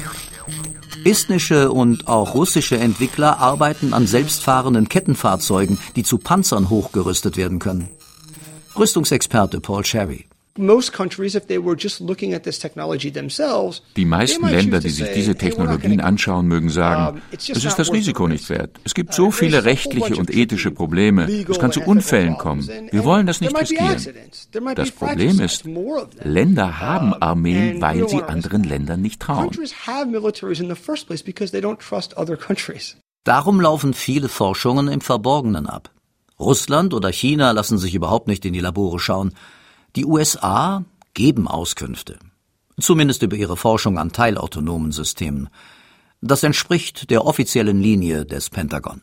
Estnische 1.09 1.71
und 1.71 2.07
auch 2.07 2.35
russische 2.35 2.77
Entwickler 2.77 3.39
arbeiten 3.39 3.93
an 3.93 4.05
selbstfahrenden 4.05 4.89
Kettenfahrzeugen, 4.89 5.79
die 5.95 6.03
zu 6.03 6.19
Panzern 6.19 6.69
hochgerüstet 6.69 7.35
werden 7.35 7.57
können. 7.57 7.89
Rüstungsexperte 8.77 9.59
Paul 9.59 9.83
Sherry. 9.83 10.28
Die 13.95 14.05
meisten 14.05 14.47
Länder, 14.47 14.79
die 14.79 14.89
sich 14.89 15.11
diese 15.13 15.35
Technologien 15.35 16.01
anschauen, 16.01 16.47
mögen 16.47 16.69
sagen, 16.69 17.21
es 17.31 17.49
ist 17.49 17.79
das 17.79 17.91
Risiko 17.91 18.27
nicht 18.27 18.49
wert. 18.49 18.79
Es 18.83 18.93
gibt 18.93 19.13
so 19.13 19.31
viele 19.31 19.63
rechtliche 19.63 20.15
und 20.15 20.29
ethische 20.29 20.71
Probleme. 20.71 21.29
Es 21.47 21.59
kann 21.59 21.71
zu 21.71 21.81
Unfällen 21.81 22.37
kommen. 22.37 22.67
Wir 22.91 23.03
wollen 23.03 23.25
das 23.25 23.41
nicht 23.41 23.57
riskieren. 23.59 24.03
Das 24.75 24.91
Problem 24.91 25.39
ist, 25.39 25.63
Länder 26.23 26.79
haben 26.79 27.13
Armeen, 27.13 27.81
weil 27.81 28.07
sie 28.09 28.21
anderen 28.21 28.63
Ländern 28.63 29.01
nicht 29.01 29.21
trauen. 29.21 29.49
Darum 33.23 33.61
laufen 33.61 33.93
viele 33.93 34.29
Forschungen 34.29 34.87
im 34.87 35.01
Verborgenen 35.01 35.67
ab. 35.67 35.91
Russland 36.39 36.93
oder 36.93 37.11
China 37.11 37.51
lassen 37.51 37.77
sich 37.77 37.93
überhaupt 37.93 38.27
nicht 38.27 38.45
in 38.45 38.53
die 38.53 38.61
Labore 38.61 38.99
schauen. 38.99 39.33
Die 39.95 40.05
USA 40.05 40.85
geben 41.13 41.47
Auskünfte, 41.47 42.19
zumindest 42.79 43.23
über 43.23 43.35
ihre 43.35 43.57
Forschung 43.57 43.97
an 43.97 44.11
teilautonomen 44.11 44.91
Systemen. 44.91 45.49
Das 46.21 46.43
entspricht 46.43 47.09
der 47.09 47.25
offiziellen 47.25 47.81
Linie 47.81 48.25
des 48.25 48.49
Pentagon. 48.49 49.01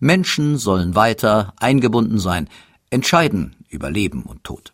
Menschen 0.00 0.56
sollen 0.56 0.94
weiter 0.94 1.52
eingebunden 1.58 2.18
sein, 2.18 2.48
entscheiden 2.90 3.56
über 3.68 3.90
Leben 3.90 4.22
und 4.22 4.44
Tod. 4.44 4.72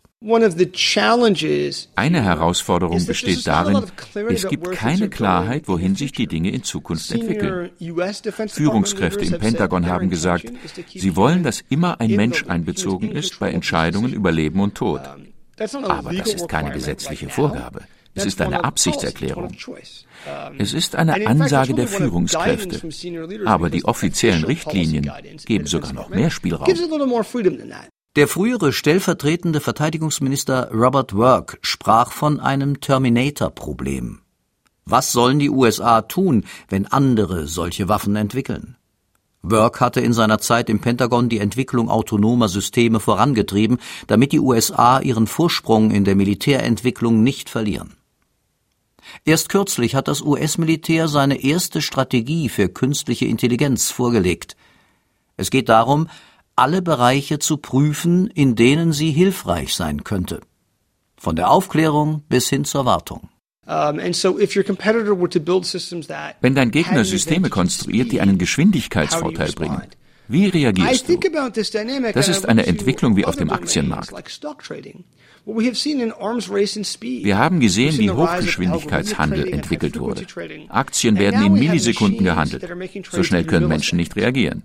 Eine 1.95 2.23
Herausforderung 2.23 3.05
besteht 3.05 3.45
darin, 3.45 3.83
es 4.29 4.47
gibt 4.47 4.71
keine 4.71 5.09
Klarheit, 5.09 5.67
wohin 5.67 5.95
sich 5.95 6.13
die 6.13 6.27
Dinge 6.27 6.51
in 6.51 6.63
Zukunft 6.63 7.11
entwickeln. 7.11 7.71
Führungskräfte 8.47 9.25
im 9.25 9.37
Pentagon 9.39 9.87
haben 9.87 10.09
gesagt, 10.09 10.45
sie 10.87 11.15
wollen, 11.17 11.43
dass 11.43 11.63
immer 11.69 11.99
ein 11.99 12.11
Mensch 12.11 12.45
einbezogen 12.47 13.11
ist 13.11 13.37
bei 13.39 13.51
Entscheidungen 13.51 14.13
über 14.13 14.31
Leben 14.31 14.61
und 14.61 14.75
Tod. 14.75 15.01
Aber 15.83 16.13
das 16.13 16.33
ist 16.33 16.47
keine 16.47 16.71
gesetzliche 16.71 17.27
Vorgabe. 17.29 17.81
Es 18.15 18.25
ist 18.25 18.41
eine 18.41 18.63
Absichtserklärung. 18.63 19.55
Es 20.57 20.73
ist 20.73 20.95
eine 20.95 21.27
Ansage 21.27 21.73
der 21.73 21.87
Führungskräfte. 21.87 22.79
Aber 23.45 23.69
die 23.69 23.83
offiziellen 23.85 24.43
Richtlinien 24.45 25.11
geben 25.45 25.65
sogar 25.65 25.93
noch 25.93 26.09
mehr 26.09 26.29
Spielraum. 26.29 26.67
Der 28.15 28.27
frühere 28.27 28.73
stellvertretende 28.73 29.59
Verteidigungsminister 29.59 30.69
Robert 30.71 31.15
Work 31.15 31.57
sprach 31.63 32.11
von 32.11 32.39
einem 32.39 32.79
Terminator-Problem. 32.79 34.21
Was 34.85 35.11
sollen 35.11 35.39
die 35.39 35.49
USA 35.49 36.03
tun, 36.03 36.45
wenn 36.69 36.85
andere 36.85 37.47
solche 37.47 37.89
Waffen 37.89 38.15
entwickeln? 38.15 38.75
Work 39.41 39.81
hatte 39.81 39.99
in 39.99 40.13
seiner 40.13 40.37
Zeit 40.37 40.69
im 40.69 40.79
Pentagon 40.79 41.27
die 41.27 41.39
Entwicklung 41.39 41.89
autonomer 41.89 42.49
Systeme 42.49 42.99
vorangetrieben, 42.99 43.79
damit 44.05 44.31
die 44.31 44.39
USA 44.39 44.99
ihren 44.99 45.25
Vorsprung 45.25 45.89
in 45.89 46.05
der 46.05 46.15
Militärentwicklung 46.15 47.23
nicht 47.23 47.49
verlieren. 47.49 47.97
Erst 49.25 49.49
kürzlich 49.49 49.95
hat 49.95 50.07
das 50.07 50.21
US-Militär 50.21 51.07
seine 51.07 51.43
erste 51.43 51.81
Strategie 51.81 52.49
für 52.49 52.69
künstliche 52.69 53.25
Intelligenz 53.25 53.89
vorgelegt. 53.89 54.55
Es 55.35 55.49
geht 55.49 55.67
darum, 55.67 56.07
alle 56.55 56.81
Bereiche 56.81 57.39
zu 57.39 57.57
prüfen, 57.57 58.27
in 58.27 58.55
denen 58.55 58.93
sie 58.93 59.11
hilfreich 59.11 59.73
sein 59.73 60.03
könnte. 60.03 60.41
Von 61.17 61.35
der 61.35 61.49
Aufklärung 61.49 62.23
bis 62.29 62.49
hin 62.49 62.65
zur 62.65 62.85
Wartung. 62.85 63.29
Wenn 63.65 63.97
dein 66.55 66.71
Gegner 66.71 67.05
Systeme 67.05 67.49
konstruiert, 67.49 68.11
die 68.11 68.19
einen 68.19 68.37
Geschwindigkeitsvorteil 68.37 69.53
bringen, 69.53 69.83
wie 70.27 70.47
reagierst 70.47 71.07
du? 71.07 71.19
Das 72.13 72.27
ist 72.27 72.47
eine 72.47 72.65
Entwicklung 72.65 73.15
wie 73.15 73.25
auf 73.25 73.35
dem 73.35 73.51
Aktienmarkt. 73.51 74.11
Wir 75.45 77.37
haben 77.37 77.59
gesehen, 77.59 77.97
wie 77.97 78.09
Hochgeschwindigkeitshandel 78.11 79.47
entwickelt 79.53 79.99
wurde. 79.99 80.25
Aktien 80.69 81.17
werden 81.19 81.45
in 81.45 81.53
Millisekunden 81.53 82.23
gehandelt. 82.23 82.65
So 83.11 83.23
schnell 83.23 83.43
können 83.43 83.67
Menschen 83.67 83.97
nicht 83.97 84.15
reagieren. 84.15 84.63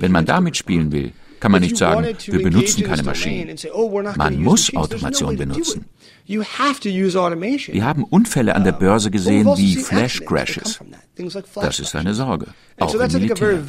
Wenn 0.00 0.12
man 0.12 0.24
damit 0.24 0.56
spielen 0.56 0.92
will, 0.92 1.12
kann 1.40 1.52
man 1.52 1.60
nicht 1.60 1.76
sagen, 1.76 2.06
wir 2.24 2.42
benutzen 2.42 2.84
keine 2.84 3.02
Maschinen. 3.02 3.56
Oh, 3.74 4.02
man 4.16 4.40
muss 4.40 4.74
Automation 4.76 5.36
benutzen. 5.36 5.84
Wir 6.24 7.84
haben 7.84 8.04
Unfälle 8.04 8.54
an 8.54 8.64
der 8.64 8.72
Börse 8.72 9.10
gesehen 9.10 9.46
wie 9.56 9.76
Flash 9.76 10.20
Crashes. 10.24 10.78
Das 11.56 11.80
ist 11.80 11.96
eine 11.96 12.14
Sorge, 12.14 12.46
auch 12.78 12.94
im 12.94 13.12
Militär. 13.12 13.62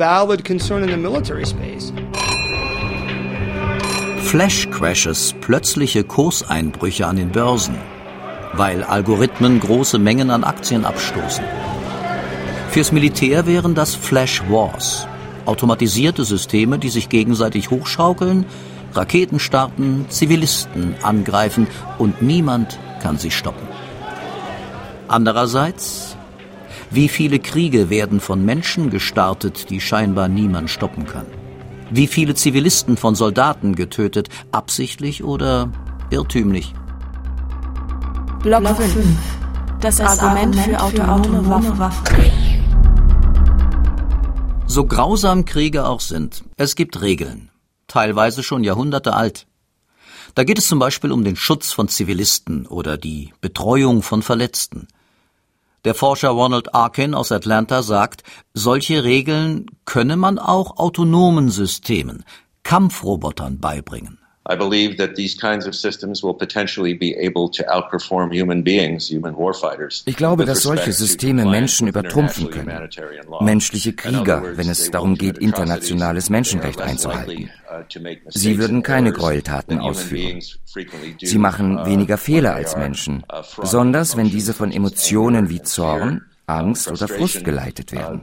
Flash 4.23 4.67
Crashes, 4.71 5.35
plötzliche 5.41 6.03
Kurseinbrüche 6.03 7.05
an 7.05 7.17
den 7.17 7.29
Börsen, 7.31 7.75
weil 8.53 8.83
Algorithmen 8.83 9.59
große 9.59 9.99
Mengen 9.99 10.31
an 10.31 10.43
Aktien 10.43 10.85
abstoßen. 10.85 11.43
Fürs 12.69 12.91
Militär 12.91 13.45
wären 13.45 13.75
das 13.75 13.93
Flash 13.93 14.41
Wars, 14.49 15.07
automatisierte 15.45 16.23
Systeme, 16.23 16.79
die 16.79 16.89
sich 16.89 17.09
gegenseitig 17.09 17.69
hochschaukeln, 17.69 18.45
Raketen 18.93 19.39
starten, 19.39 20.07
Zivilisten 20.09 20.95
angreifen 21.03 21.67
und 21.99 22.23
niemand 22.23 22.79
kann 23.03 23.19
sie 23.19 23.31
stoppen. 23.31 23.67
Andererseits, 25.07 26.17
wie 26.89 27.07
viele 27.07 27.37
Kriege 27.37 27.91
werden 27.91 28.19
von 28.19 28.43
Menschen 28.43 28.89
gestartet, 28.89 29.69
die 29.69 29.79
scheinbar 29.79 30.27
niemand 30.27 30.71
stoppen 30.71 31.05
kann? 31.05 31.27
Wie 31.91 32.07
viele 32.07 32.35
Zivilisten 32.35 32.97
von 32.97 33.15
Soldaten 33.15 33.75
getötet, 33.75 34.29
absichtlich 34.51 35.23
oder 35.23 35.71
irrtümlich? 36.09 36.73
Block 38.41 38.67
5. 38.67 39.05
Das, 39.79 39.97
das 39.97 40.19
Argument, 40.19 40.57
Argument 40.57 40.77
für 40.77 41.09
autonome 41.09 41.49
Waffen. 41.49 41.79
Waffen. 41.79 42.63
So 44.65 44.85
grausam 44.85 45.45
Kriege 45.45 45.85
auch 45.85 45.99
sind, 45.99 46.43
es 46.57 46.75
gibt 46.75 47.01
Regeln, 47.01 47.49
teilweise 47.87 48.41
schon 48.41 48.63
Jahrhunderte 48.63 49.13
alt. 49.13 49.45
Da 50.35 50.43
geht 50.43 50.57
es 50.57 50.67
zum 50.67 50.79
Beispiel 50.79 51.11
um 51.11 51.23
den 51.23 51.35
Schutz 51.35 51.71
von 51.71 51.89
Zivilisten 51.89 52.65
oder 52.65 52.97
die 52.97 53.33
Betreuung 53.39 54.01
von 54.01 54.23
Verletzten. 54.23 54.87
Der 55.85 55.95
Forscher 55.95 56.29
Ronald 56.29 56.73
Arkin 56.73 57.13
aus 57.13 57.31
Atlanta 57.31 57.81
sagt, 57.81 58.23
solche 58.53 59.03
Regeln 59.03 59.65
könne 59.85 60.15
man 60.15 60.39
auch 60.39 60.77
autonomen 60.77 61.49
Systemen, 61.49 62.23
Kampfrobotern 62.63 63.59
beibringen. 63.59 64.22
I 64.45 64.57
believe 64.57 64.97
that 64.97 65.15
these 65.15 65.37
kinds 65.37 65.65
of 65.65 65.73
systems 65.73 66.21
will 66.21 66.33
potentially 66.33 66.93
be 66.93 67.15
able 67.15 67.49
to 67.51 67.63
outperform 67.63 68.33
human 68.33 68.61
beings, 68.61 69.09
human 69.09 69.35
warfighters. 69.37 70.03
Ich 70.05 70.17
glaube, 70.17 70.43
dass 70.43 70.63
solche 70.63 70.91
Systeme 70.91 71.45
Menschen 71.45 71.87
übertrumpfen 71.87 72.49
können. 72.49 72.89
Menschliche 73.39 73.93
Krieger, 73.93 74.57
wenn 74.57 74.69
es 74.69 74.91
darum 74.91 75.15
geht, 75.15 75.37
internationales 75.37 76.29
Menschenrecht 76.29 76.81
einzuhalten. 76.81 77.49
Uh, 77.71 77.83
Sie 78.27 78.59
würden 78.59 78.83
keine 78.83 79.13
Gräueltaten 79.13 79.79
ausführen. 79.79 80.41
Sie 81.21 81.37
machen 81.37 81.77
uh, 81.77 81.85
weniger 81.85 82.17
Fehler 82.17 82.53
als 82.53 82.75
Menschen, 82.75 83.23
uh, 83.31 83.41
besonders 83.61 84.17
wenn 84.17 84.29
diese 84.29 84.53
von 84.53 84.73
Emotionen 84.73 85.49
wie 85.49 85.61
Zorn, 85.61 86.21
Angst 86.47 86.91
oder 86.91 87.07
Frust 87.07 87.45
geleitet 87.45 87.93
werden. 87.93 88.21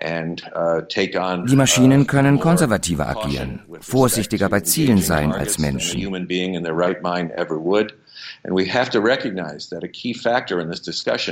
Uh, 0.00 0.82
Die 1.46 1.56
Maschinen 1.56 2.06
können 2.06 2.38
konservativer 2.38 3.08
agieren, 3.08 3.62
vorsichtiger 3.80 4.48
bei 4.48 4.60
Zielen 4.60 4.98
sein 4.98 5.32
als 5.32 5.58
Menschen. 5.58 6.00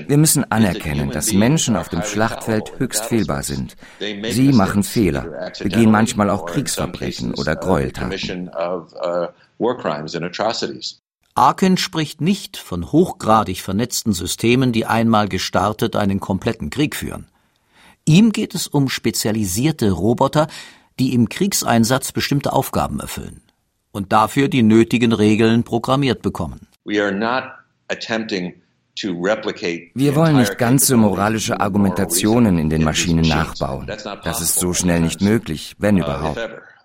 Wir 0.09 0.17
müssen 0.17 0.51
anerkennen, 0.51 1.11
dass 1.11 1.33
Menschen 1.33 1.77
auf 1.77 1.89
dem 1.91 2.03
Schlachtfeld 2.03 2.73
höchst 2.79 3.05
fehlbar 3.05 3.45
sind. 3.45 3.77
Sie 4.31 4.53
machen 4.53 4.83
Fehler, 4.83 5.53
begehen 5.61 5.93
manchmal 5.93 6.31
auch 6.31 6.47
Kriegsverbrechen 6.47 7.35
oder 7.35 7.57
uh, 7.57 7.61
Gräueltaten. 7.61 8.51
Uh, 8.51 9.27
Arkin 11.35 11.77
spricht 11.77 12.21
nicht 12.21 12.57
von 12.57 12.91
hochgradig 12.91 13.61
vernetzten 13.61 14.13
Systemen, 14.13 14.73
die 14.73 14.87
einmal 14.87 15.29
gestartet 15.29 15.95
einen 15.95 16.19
kompletten 16.19 16.71
Krieg 16.71 16.97
führen. 16.97 17.29
Ihm 18.07 18.31
geht 18.31 18.55
es 18.55 18.69
um 18.69 18.89
spezialisierte 18.89 19.91
Roboter, 19.91 20.47
die 20.99 21.13
im 21.13 21.29
Kriegseinsatz 21.29 22.13
bestimmte 22.13 22.53
Aufgaben 22.53 23.01
erfüllen 23.01 23.43
und 23.91 24.13
dafür 24.13 24.49
die 24.49 24.63
nötigen 24.63 25.13
Regeln 25.13 25.65
programmiert 25.65 26.23
bekommen. 26.23 26.69
Wir 29.95 30.15
wollen 30.15 30.37
nicht 30.37 30.57
ganze 30.57 30.97
moralische 30.97 31.61
Argumentationen 31.61 32.59
in 32.59 32.71
den 32.71 32.85
Maschinen 32.85 33.29
nachbauen. 33.29 33.87
Das 34.23 34.41
ist 34.41 34.55
so 34.55 34.73
schnell 34.73 35.01
nicht 35.01 35.21
möglich, 35.21 35.75
wenn 35.79 35.97
uh, 35.97 36.05
überhaupt. 36.05 36.39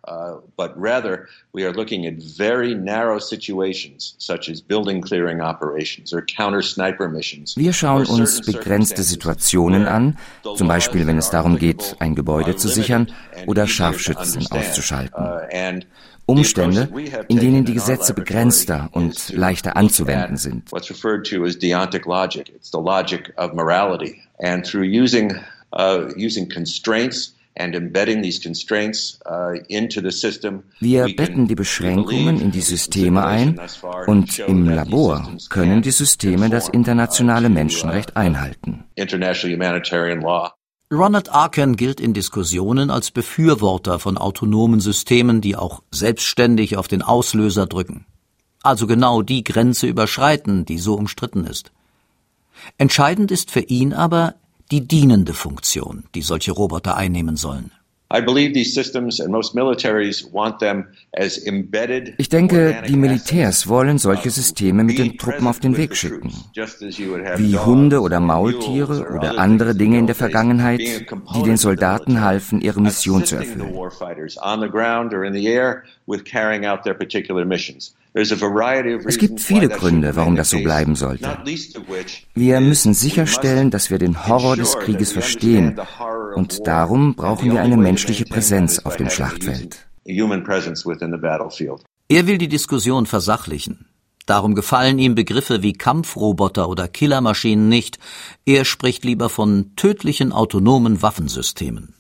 Uh, 0.08 0.38
but 0.58 0.74
rather 0.76 1.28
we 1.54 1.64
are 1.64 1.72
looking 1.72 2.08
at 2.08 2.16
very 2.16 2.74
narrow 2.74 3.20
situations 3.20 4.16
such 4.18 4.50
as 4.50 4.60
building 4.60 5.00
clearing 5.00 5.42
operations 5.42 6.12
or 6.12 6.24
counter 6.24 6.64
sniper 6.64 7.08
missions. 7.08 7.56
Wir 7.56 7.72
schauen 7.72 8.08
uns 8.08 8.42
begrenzte 8.42 9.04
Situationen 9.04 9.86
an, 9.86 10.18
zum 10.56 10.68
Beispiel 10.68 11.06
wenn 11.06 11.20
es 11.20 11.30
darum 11.30 11.58
geht, 11.58 11.96
ein 12.00 12.16
Gebäude 12.16 12.56
zu 12.56 12.68
sichern 12.68 13.12
oder 13.46 13.68
Scharfschützen 13.68 14.48
auszuschalten. 14.50 15.24
Uh, 15.24 15.82
Umstände, 16.26 16.90
in 17.28 17.40
denen 17.40 17.66
die 17.66 17.74
Gesetze 17.74 18.14
begrenzter 18.14 18.90
und 18.94 19.30
leichter 19.34 19.76
anzuwenden 19.76 20.38
sind. 20.38 20.72
What's 20.72 20.90
referred 20.90 21.26
to 21.30 21.44
as 21.46 21.58
deontic 21.58 22.06
logic. 22.06 22.50
It's 22.50 22.72
the 22.72 22.80
logic 22.80 23.34
of 23.38 23.54
morality. 23.54 24.22
And 24.40 24.66
through 24.66 24.86
using, 24.86 25.34
uh, 25.74 26.10
using 26.16 26.48
constraints 26.50 27.34
Wir 30.80 31.16
betten 31.16 31.48
die 31.48 31.56
Beschränkungen 31.56 32.42
in 32.42 32.52
die 32.52 32.62
Systeme 32.62 33.26
ein 33.26 33.60
und 34.08 34.40
im 34.40 34.70
Labor 34.70 35.32
können 35.50 35.82
die 35.82 35.92
Systeme 35.92 36.50
das 36.50 36.70
internationale 36.70 37.50
Menschenrecht 37.50 38.16
einhalten. 38.16 38.86
Ronald 40.94 41.30
Arkin 41.30 41.78
gilt 41.78 42.02
in 42.02 42.14
Diskussionen 42.14 42.90
als 42.90 43.12
Befürworter 43.12 43.98
von 43.98 44.18
autonomen 44.18 44.82
Systemen, 44.82 45.40
die 45.40 45.56
auch 45.56 45.84
selbstständig 45.92 46.76
auf 46.76 46.90
den 46.90 47.02
Auslöser 47.02 47.66
drücken. 47.66 48.06
Also 48.62 48.88
genau 48.88 49.22
die 49.22 49.44
Grenze 49.44 49.88
überschreiten, 49.88 50.66
die 50.66 50.78
so 50.78 50.96
umstritten 50.96 51.46
ist. 51.46 51.72
Entscheidend 52.78 53.32
ist 53.32 53.52
für 53.52 53.62
ihn 53.62 53.94
aber, 53.94 54.36
die 54.72 54.88
dienende 54.88 55.34
Funktion, 55.34 56.06
die 56.16 56.22
solche 56.22 56.54
Roboter 56.54 56.96
einnehmen 56.96 57.36
sollen. 57.36 57.72
Ich 62.18 62.30
denke, 62.30 62.84
die 62.86 62.98
Militärs 62.98 63.68
wollen 63.70 63.98
solche 63.98 64.30
Systeme 64.30 64.84
mit 64.84 64.98
den 64.98 65.18
Truppen 65.18 65.48
auf 65.48 65.62
den 65.62 65.78
Weg 65.78 65.96
schicken. 65.96 66.34
Wie 66.54 67.58
Hunde 67.58 68.02
oder 68.02 68.20
Maultiere 68.20 69.08
oder 69.16 69.40
andere 69.40 69.76
Dinge 69.76 69.98
in 69.98 70.08
der 70.08 70.16
Vergangenheit, 70.16 70.82
die 70.82 71.44
den 71.44 71.56
Soldaten 71.56 72.20
halfen, 72.20 72.60
ihre 72.60 72.82
Mission 72.82 73.24
zu 73.24 73.38
erfüllen. 73.38 73.74
Es 78.14 79.18
gibt 79.18 79.40
viele 79.40 79.70
Gründe, 79.70 80.16
warum 80.16 80.36
das 80.36 80.50
so 80.50 80.60
bleiben 80.60 80.96
sollte. 80.96 81.38
Wir 82.34 82.60
müssen 82.60 82.94
sicherstellen, 82.94 83.72
dass 83.72 83.90
wir 83.90 84.00
den 84.00 84.28
Horror 84.28 84.58
des 84.58 84.78
Krieges 84.78 85.14
verstehen 85.14 85.80
und 86.36 86.68
darum 86.68 87.16
brauchen 87.16 87.52
wir 87.52 87.62
eine 87.62 87.78
menschliche 87.78 88.26
Präsenz 88.26 88.80
auf 88.80 88.98
dem 88.98 89.10
Schlachtfeld. 89.10 89.88
Er 92.10 92.28
will 92.28 92.38
die 92.38 92.50
Diskussion 92.50 93.06
versachlichen. 93.06 93.86
Darum 94.26 94.56
gefallen 94.56 95.00
ihm 95.00 95.16
Begriffe 95.16 95.64
wie 95.64 95.74
Kampfroboter 95.74 96.70
oder 96.70 96.88
Killermaschinen 96.88 97.70
nicht. 97.70 97.98
Er 98.46 98.66
spricht 98.66 99.04
lieber 99.06 99.30
von 99.30 99.72
tödlichen 99.76 100.32
autonomen 100.32 101.02
Waffensystemen. 101.02 101.96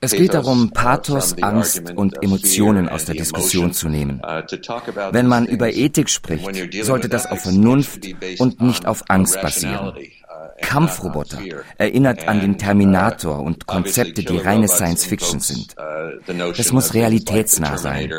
Es 0.00 0.12
geht 0.12 0.34
darum, 0.34 0.70
Pathos, 0.70 1.42
Angst 1.42 1.90
und 1.94 2.22
Emotionen 2.22 2.88
aus 2.88 3.04
der 3.06 3.14
Diskussion 3.14 3.72
zu 3.72 3.88
nehmen. 3.88 4.20
Uh, 4.22 4.42
Wenn 5.12 5.26
man 5.26 5.46
über 5.46 5.72
Ethik 5.72 6.10
spricht, 6.10 6.84
sollte 6.84 7.08
das 7.08 7.26
auf 7.26 7.42
Vernunft 7.42 8.00
und 8.38 8.60
nicht 8.60 8.86
auf 8.86 9.04
Angst 9.08 9.40
basieren. 9.40 9.94
Uh, 9.96 10.02
Kampfroboter 10.60 11.38
erinnert 11.78 12.26
an 12.26 12.40
den 12.40 12.58
Terminator 12.58 13.40
und 13.40 13.66
Konzepte, 13.66 14.24
die 14.24 14.36
reine 14.36 14.68
Science 14.68 15.04
Fiction 15.04 15.40
sind. 15.40 15.76
Uh, 15.78 16.18
es 16.58 16.72
muss 16.72 16.94
realitätsnah 16.94 17.78
sein. 17.78 18.12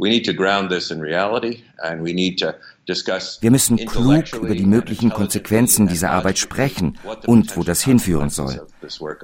We 0.00 0.08
need 0.08 0.24
to 0.26 0.32
ground 0.32 0.70
this 0.70 0.92
in 0.92 1.00
reality 1.00 1.64
and 1.82 2.02
we 2.02 2.12
need 2.12 2.38
to 2.38 2.54
Wir 3.40 3.50
müssen 3.50 3.76
klug 3.76 4.32
über 4.34 4.54
die 4.54 4.64
möglichen 4.64 5.10
Konsequenzen 5.10 5.88
dieser 5.88 6.10
Arbeit 6.10 6.38
sprechen 6.38 6.98
und 7.26 7.54
wo 7.56 7.62
das 7.62 7.82
hinführen 7.82 8.30
soll. 8.30 8.66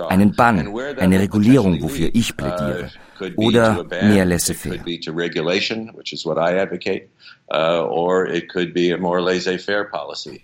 Einen 0.09 0.37
Bann, 0.37 0.69
eine 0.99 1.21
Regulierung, 1.21 1.83
wofür 1.83 2.11
ich 2.13 2.37
plädiere. 2.37 2.91
Oder 3.37 3.85
mehr 4.03 4.25
laissez-faire. 4.27 4.81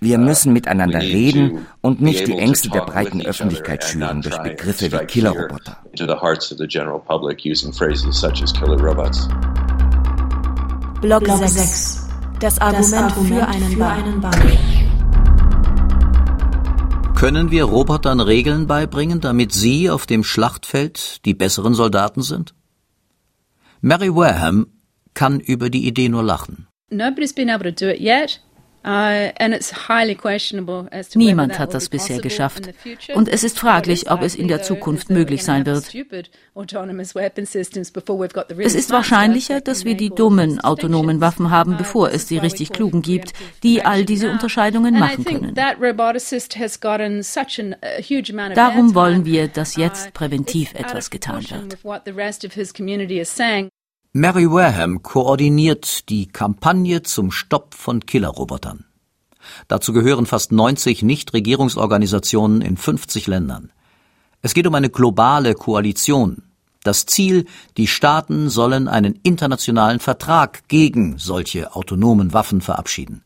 Wir 0.01 0.19
müssen 0.19 0.53
miteinander 0.53 1.01
reden 1.01 1.67
und 1.83 2.01
nicht 2.01 2.27
die 2.27 2.39
Ängste 2.39 2.71
der 2.71 2.83
breiten 2.83 3.21
Öffentlichkeit 3.27 3.85
schüren 3.85 4.23
durch 4.23 4.39
Begriffe 4.39 4.93
wie 4.93 5.07
Killerroboter. 5.07 5.77
Block 11.03 11.27
6. 11.27 12.10
Das 12.41 12.59
Argument, 12.59 13.13
für 13.13 13.47
einen 13.47 13.79
Bann. 13.79 14.33
Können 17.15 17.51
wir 17.51 17.65
Robotern 17.65 18.19
Regeln 18.21 18.67
beibringen, 18.67 19.21
damit 19.21 19.53
sie 19.53 19.91
auf 19.91 20.07
dem 20.07 20.25
Schlachtfeld 20.25 21.27
die 21.27 21.35
besseren 21.35 21.75
Soldaten 21.75 22.23
sind? 22.23 22.55
Mary 23.83 24.15
Wareham 24.15 24.69
kann 25.13 25.39
über 25.39 25.69
die 25.69 25.87
Idee 25.87 26.09
nur 26.09 26.23
lachen. 26.23 26.67
Nobody's 26.89 27.35
been 27.35 27.51
able 27.51 27.75
to 27.75 27.85
do 27.85 27.91
it 27.91 28.01
yet. 28.01 28.41
Uh, 28.83 29.31
Niemand 31.15 31.59
hat 31.59 31.75
das 31.75 31.91
bisher 31.91 32.19
geschafft. 32.21 32.71
Und 33.15 33.29
es 33.29 33.45
ist 33.45 33.59
fraglich, 33.59 34.11
ob 34.11 34.23
es 34.23 34.35
in 34.35 34.49
der 34.49 34.63
Zukunft 34.63 35.11
möglich 35.11 35.45
sein 35.45 35.67
wird. 35.67 35.85
Es 38.59 38.75
ist 38.75 38.91
wahrscheinlicher, 38.91 39.61
dass 39.61 39.85
wir 39.85 39.97
die 39.97 40.09
dummen 40.09 40.61
autonomen 40.61 41.21
Waffen 41.21 41.51
haben, 41.51 41.75
uh, 41.75 41.77
bevor 41.77 42.11
es 42.11 42.25
die 42.27 42.39
richtig 42.39 42.73
klugen 42.73 43.03
gibt, 43.03 43.35
die 43.63 43.85
all 43.85 44.07
diese 44.07 44.31
Unterscheidungen 44.31 44.99
machen 44.99 45.25
können. 45.25 45.55
Darum 48.55 48.95
wollen 48.95 49.27
wir, 49.27 49.49
dass 49.49 49.77
uh, 49.77 49.81
jetzt 49.81 50.15
präventiv 50.15 50.73
etwas 50.75 51.11
getan 51.11 51.45
wird. 51.51 51.79
Mary 54.13 54.51
Wareham 54.51 55.05
koordiniert 55.05 56.09
die 56.09 56.27
Kampagne 56.27 57.03
zum 57.03 57.31
Stopp 57.31 57.75
von 57.75 58.01
Killerrobotern. 58.01 58.85
Dazu 59.69 59.93
gehören 59.93 60.27
fast 60.27 60.51
90 60.51 61.05
Nichtregierungsorganisationen 61.05 62.61
in 62.61 62.77
50 62.77 63.29
Ländern. 63.29 63.71
Es 64.43 64.53
geht 64.53 64.67
um 64.67 64.75
eine 64.75 64.91
globale 64.91 65.55
Koalition. 65.55 66.43
Das 66.83 67.07
Ziel, 67.07 67.47
die 67.77 67.87
Staaten 67.87 68.49
sollen 68.49 68.89
einen 68.89 69.15
internationalen 69.23 70.01
Vertrag 70.01 70.67
gegen 70.67 71.17
solche 71.19 71.77
autonomen 71.77 72.33
Waffen 72.33 72.63
verabschieden. 72.63 73.23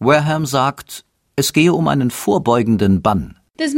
Wareham 0.00 0.44
sagt, 0.44 1.04
es 1.36 1.52
gehe 1.52 1.72
um 1.72 1.86
einen 1.86 2.10
vorbeugenden 2.10 3.00
Bann. 3.00 3.36
Es 3.56 3.72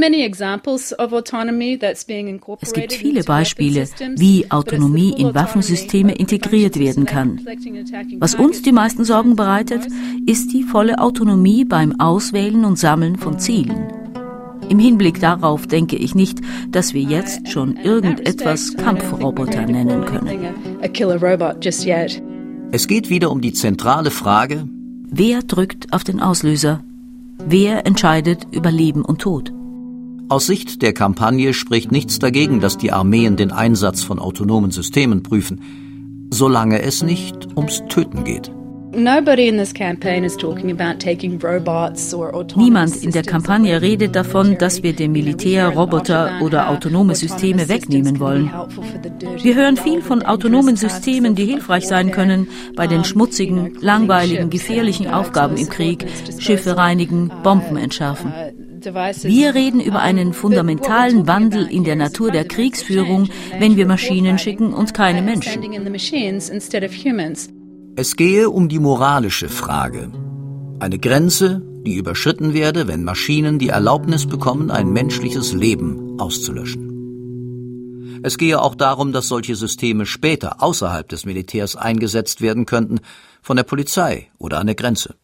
gibt 2.72 2.92
viele 2.94 3.24
Beispiele, 3.24 3.86
wie 4.16 4.50
Autonomie 4.50 5.14
in 5.18 5.34
Waffensysteme 5.34 6.14
integriert 6.14 6.78
werden 6.78 7.04
kann. 7.04 7.46
Was 8.18 8.36
uns 8.36 8.62
die 8.62 8.72
meisten 8.72 9.04
Sorgen 9.04 9.36
bereitet, 9.36 9.86
ist 10.24 10.54
die 10.54 10.62
volle 10.62 10.98
Autonomie 10.98 11.66
beim 11.66 12.00
Auswählen 12.00 12.64
und 12.64 12.78
Sammeln 12.78 13.16
von 13.16 13.38
Zielen. 13.38 13.92
Im 14.70 14.78
Hinblick 14.78 15.20
darauf 15.20 15.66
denke 15.66 15.96
ich 15.96 16.14
nicht, 16.14 16.40
dass 16.70 16.94
wir 16.94 17.02
jetzt 17.02 17.52
schon 17.52 17.76
irgendetwas 17.76 18.78
Kampfroboter 18.78 19.66
nennen 19.66 20.06
können. 20.06 20.54
Es 22.72 22.88
geht 22.88 23.10
wieder 23.10 23.30
um 23.30 23.42
die 23.42 23.52
zentrale 23.52 24.10
Frage, 24.10 24.66
wer 25.10 25.42
drückt 25.42 25.92
auf 25.92 26.02
den 26.02 26.20
Auslöser? 26.20 26.82
Wer 27.44 27.86
entscheidet 27.86 28.46
über 28.52 28.72
Leben 28.72 29.04
und 29.04 29.20
Tod? 29.20 29.52
Aus 30.28 30.46
Sicht 30.46 30.82
der 30.82 30.92
Kampagne 30.92 31.54
spricht 31.54 31.92
nichts 31.92 32.18
dagegen, 32.18 32.58
dass 32.60 32.76
die 32.76 32.90
Armeen 32.90 33.36
den 33.36 33.52
Einsatz 33.52 34.02
von 34.02 34.18
autonomen 34.18 34.72
Systemen 34.72 35.22
prüfen, 35.22 35.60
solange 36.32 36.82
es 36.82 37.04
nicht 37.04 37.46
ums 37.56 37.84
Töten 37.88 38.24
geht. 38.24 38.50
Niemand 42.56 42.96
in 42.96 43.12
der 43.12 43.22
Kampagne 43.22 43.82
redet 43.82 44.16
davon, 44.16 44.58
dass 44.58 44.82
wir 44.82 44.94
dem 44.94 45.12
Militär 45.12 45.68
Roboter 45.68 46.40
oder 46.42 46.70
autonome 46.70 47.14
Systeme 47.14 47.68
wegnehmen 47.68 48.18
wollen. 48.18 48.50
Wir 49.42 49.54
hören 49.54 49.76
viel 49.76 50.02
von 50.02 50.24
autonomen 50.24 50.74
Systemen, 50.74 51.36
die 51.36 51.44
hilfreich 51.44 51.86
sein 51.86 52.10
können 52.10 52.48
bei 52.74 52.88
den 52.88 53.04
schmutzigen, 53.04 53.76
langweiligen, 53.80 54.50
gefährlichen 54.50 55.06
Aufgaben 55.08 55.56
im 55.56 55.68
Krieg, 55.68 56.04
Schiffe 56.38 56.76
reinigen, 56.76 57.30
Bomben 57.44 57.76
entschärfen. 57.76 58.32
Wir 58.78 59.54
reden 59.54 59.80
über 59.80 60.00
einen 60.00 60.34
fundamentalen 60.34 61.26
Wandel 61.26 61.66
in 61.66 61.84
der 61.84 61.96
Natur 61.96 62.30
der 62.30 62.46
Kriegsführung, 62.46 63.28
wenn 63.58 63.76
wir 63.76 63.86
Maschinen 63.86 64.38
schicken 64.38 64.74
und 64.74 64.92
keine 64.92 65.22
Menschen. 65.22 65.62
Es 67.96 68.16
gehe 68.16 68.50
um 68.50 68.68
die 68.68 68.78
moralische 68.78 69.48
Frage. 69.48 70.12
Eine 70.78 70.98
Grenze, 70.98 71.62
die 71.86 71.94
überschritten 71.94 72.52
werde, 72.52 72.86
wenn 72.86 73.02
Maschinen 73.02 73.58
die 73.58 73.68
Erlaubnis 73.68 74.26
bekommen, 74.26 74.70
ein 74.70 74.92
menschliches 74.92 75.54
Leben 75.54 76.20
auszulöschen. 76.20 78.20
Es 78.22 78.36
gehe 78.36 78.60
auch 78.60 78.74
darum, 78.74 79.12
dass 79.12 79.28
solche 79.28 79.56
Systeme 79.56 80.04
später 80.04 80.62
außerhalb 80.62 81.08
des 81.08 81.24
Militärs 81.24 81.76
eingesetzt 81.76 82.42
werden 82.42 82.66
könnten, 82.66 83.00
von 83.40 83.56
der 83.56 83.64
Polizei 83.64 84.28
oder 84.36 84.58
an 84.58 84.66
der 84.66 84.74
Grenze. 84.74 85.14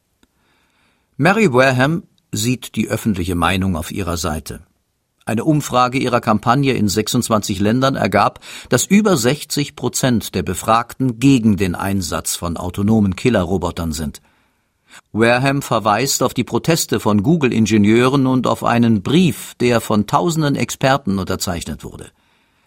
Mary 1.19 1.53
Wareham 1.53 2.05
sieht 2.33 2.75
die 2.77 2.89
öffentliche 2.89 3.35
Meinung 3.35 3.77
auf 3.77 3.93
ihrer 3.93 4.17
Seite. 4.17 4.61
Eine 5.25 5.45
Umfrage 5.45 5.99
ihrer 5.99 6.21
Kampagne 6.21 6.73
in 6.73 6.89
26 6.89 7.61
Ländern 7.61 7.95
ergab, 7.95 8.41
dass 8.71 8.87
über 8.87 9.17
60 9.17 9.77
Prozent 9.77 10.35
der 10.35 10.43
Befragten 10.43 11.21
gegen 11.21 11.57
den 11.57 11.77
Einsatz 11.77 12.35
von 12.35 12.57
autonomen 12.57 13.15
Killerrobotern 13.15 13.93
sind. 13.93 14.21
Wareham 15.13 15.63
verweist 15.63 16.23
auf 16.23 16.35
die 16.35 16.45
Proteste 16.45 16.99
von 16.99 17.23
Google-Ingenieuren 17.23 18.27
und 18.27 18.47
auf 18.47 18.65
einen 18.65 19.03
Brief, 19.03 19.55
der 19.61 19.81
von 19.81 20.07
tausenden 20.07 20.57
Experten 20.57 21.19
unterzeichnet 21.19 21.85
wurde. 21.85 22.11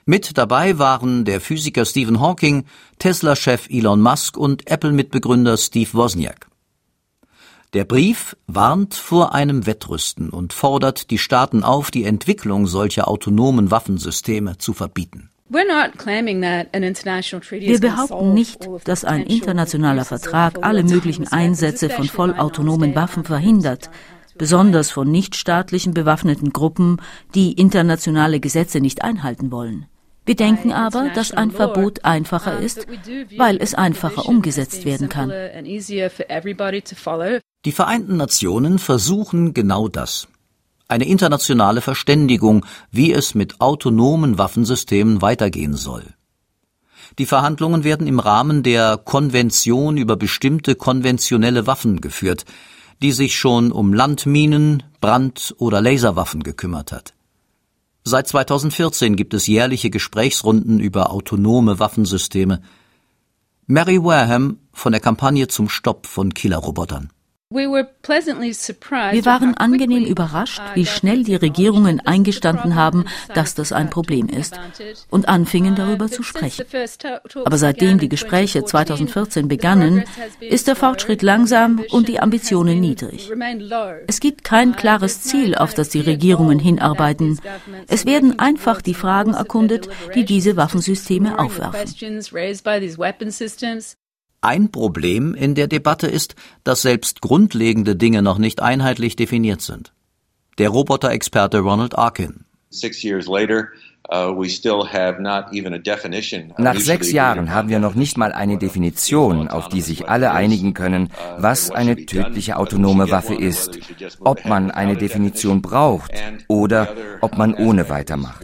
Mit 0.05 0.37
dabei 0.37 0.77
waren 0.77 1.25
der 1.25 1.41
Physiker 1.41 1.83
Stephen 1.83 2.19
Hawking, 2.19 2.65
Tesla-Chef 2.99 3.67
Elon 3.69 4.01
Musk 4.01 4.37
und 4.37 4.69
Apple-Mitbegründer 4.69 5.57
Steve 5.57 5.89
Wozniak. 5.93 6.47
Der 7.75 7.83
Brief 7.83 8.37
warnt 8.47 8.93
vor 8.93 9.35
einem 9.35 9.65
Wettrüsten 9.65 10.29
und 10.29 10.53
fordert 10.53 11.11
die 11.11 11.17
Staaten 11.17 11.61
auf, 11.61 11.91
die 11.91 12.05
Entwicklung 12.05 12.67
solcher 12.67 13.09
autonomen 13.09 13.69
Waffensysteme 13.69 14.57
zu 14.57 14.71
verbieten. 14.71 15.29
Wir 15.49 15.65
behaupten 17.81 18.33
nicht, 18.33 18.69
dass 18.85 19.03
ein 19.03 19.23
internationaler 19.23 20.05
Vertrag 20.05 20.59
alle 20.61 20.85
möglichen 20.85 21.27
Einsätze 21.27 21.89
von 21.89 22.05
vollautonomen 22.05 22.95
Waffen 22.95 23.25
verhindert, 23.25 23.89
besonders 24.37 24.89
von 24.89 25.11
nichtstaatlichen 25.11 25.93
bewaffneten 25.93 26.53
Gruppen, 26.53 27.01
die 27.35 27.51
internationale 27.51 28.39
Gesetze 28.39 28.79
nicht 28.79 29.01
einhalten 29.01 29.51
wollen. 29.51 29.87
Wir 30.25 30.35
denken 30.37 30.71
aber, 30.71 31.09
dass 31.09 31.33
ein 31.33 31.51
Verbot 31.51 32.05
einfacher 32.05 32.57
ist, 32.59 32.87
weil 33.37 33.57
es 33.57 33.75
einfacher 33.75 34.27
umgesetzt 34.27 34.85
werden 34.85 35.09
kann. 35.09 35.29
Die 37.65 37.71
Vereinten 37.71 38.17
Nationen 38.17 38.77
versuchen 38.77 39.55
genau 39.55 39.87
das. 39.87 40.27
Eine 40.87 41.07
internationale 41.07 41.81
Verständigung, 41.81 42.63
wie 42.91 43.11
es 43.11 43.33
mit 43.33 43.59
autonomen 43.59 44.37
Waffensystemen 44.37 45.23
weitergehen 45.23 45.73
soll. 45.73 46.03
Die 47.17 47.25
Verhandlungen 47.25 47.83
werden 47.83 48.05
im 48.05 48.19
Rahmen 48.19 48.61
der 48.61 48.97
Konvention 48.97 49.97
über 49.97 50.15
bestimmte 50.15 50.75
konventionelle 50.75 51.65
Waffen 51.65 52.01
geführt, 52.01 52.45
die 53.01 53.11
sich 53.11 53.35
schon 53.35 53.71
um 53.71 53.93
Landminen, 53.93 54.83
Brand- 55.01 55.55
oder 55.57 55.81
Laserwaffen 55.81 56.43
gekümmert 56.43 56.91
hat. 56.91 57.15
Seit 58.03 58.27
2014 58.27 59.15
gibt 59.15 59.33
es 59.33 59.47
jährliche 59.47 59.89
Gesprächsrunden 59.89 60.79
über 60.79 61.09
autonome 61.09 61.79
Waffensysteme. 61.79 62.61
Mary 63.65 64.03
Wareham 64.03 64.59
von 64.71 64.91
der 64.91 65.01
Kampagne 65.01 65.47
zum 65.47 65.67
Stopp 65.67 66.05
von 66.05 66.31
Killerrobotern. 66.31 67.09
Wir 67.55 69.25
waren 69.25 69.55
angenehm 69.55 70.05
überrascht, 70.05 70.61
wie 70.73 70.85
schnell 70.85 71.23
die 71.23 71.35
Regierungen 71.35 71.99
eingestanden 72.05 72.75
haben, 72.75 73.05
dass 73.33 73.55
das 73.55 73.71
ein 73.71 73.89
Problem 73.89 74.27
ist 74.27 74.59
und 75.09 75.29
anfingen 75.29 75.73
uh, 75.73 75.77
darüber 75.77 76.09
zu 76.09 76.21
sprechen. 76.21 76.65
Aber 77.45 77.57
seitdem 77.57 77.99
die 77.99 78.09
Gespräche 78.09 78.65
2014 78.65 79.47
begannen, 79.47 80.03
ist 80.41 80.67
der 80.67 80.75
Fortschritt 80.75 81.21
langsam 81.21 81.83
und 81.91 82.07
die 82.07 82.19
Ambitionen 82.19 82.79
niedrig. 82.81 83.31
Es 84.07 84.19
gibt 84.19 84.43
kein 84.43 84.71
uh, 84.71 84.73
klares 84.73 85.21
Ziel, 85.21 85.55
auf 85.55 85.73
das 85.73 85.89
die 85.89 86.01
Regierungen 86.01 86.59
hinarbeiten. 86.59 87.39
Es 87.87 88.05
werden 88.05 88.37
einfach 88.39 88.81
die 88.81 88.93
Fragen 88.93 89.33
erkundet, 89.33 89.87
die 90.13 90.25
diese 90.25 90.57
Waffensysteme 90.57 91.39
aufwerfen. 91.39 91.79
Ein 94.45 94.71
Problem 94.71 95.33
in 95.33 95.55
der 95.55 95.65
Debatte 95.65 96.05
ist, 96.05 96.35
dass 96.63 96.83
selbst 96.83 97.19
grundlegende 97.19 97.95
Dinge 97.95 98.21
noch 98.21 98.37
nicht 98.37 98.61
einheitlich 98.61 99.15
definiert 99.15 99.61
sind. 99.61 99.91
Der 100.59 100.69
Roboterexperte 100.69 101.61
Ronald 101.61 101.97
Arkin. 101.97 102.45
Six 102.69 103.03
years 103.03 103.25
later, 103.25 103.69
Nach 106.57 106.75
sechs 106.75 107.11
Jahren 107.11 107.53
haben 107.53 107.69
wir 107.69 107.79
noch 107.79 107.95
nicht 107.95 108.17
mal 108.17 108.31
eine 108.31 108.57
Definition, 108.57 109.47
auf 109.47 109.69
die 109.69 109.81
sich 109.81 110.07
alle 110.07 110.31
einigen 110.31 110.73
können, 110.73 111.05
uh, 111.05 111.09
was 111.37 111.71
eine 111.71 112.05
tödliche 112.05 112.57
autonome 112.57 113.09
Waffe 113.09 113.35
ist, 113.35 113.79
ob 114.19 114.45
man 114.45 114.69
eine 114.71 114.95
Definition 114.95 115.61
braucht 115.61 116.11
oder 116.47 116.89
ob 117.21 117.37
man 117.37 117.55
ohne 117.55 117.89
weitermacht. 117.89 118.43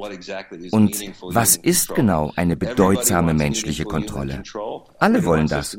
Und 0.72 0.98
was 1.22 1.56
ist 1.56 1.94
genau 1.94 2.32
eine 2.36 2.56
bedeutsame 2.56 3.34
menschliche 3.34 3.84
Kontrolle? 3.84 4.44
Alle 5.00 5.26
wollen 5.26 5.48
das. 5.48 5.78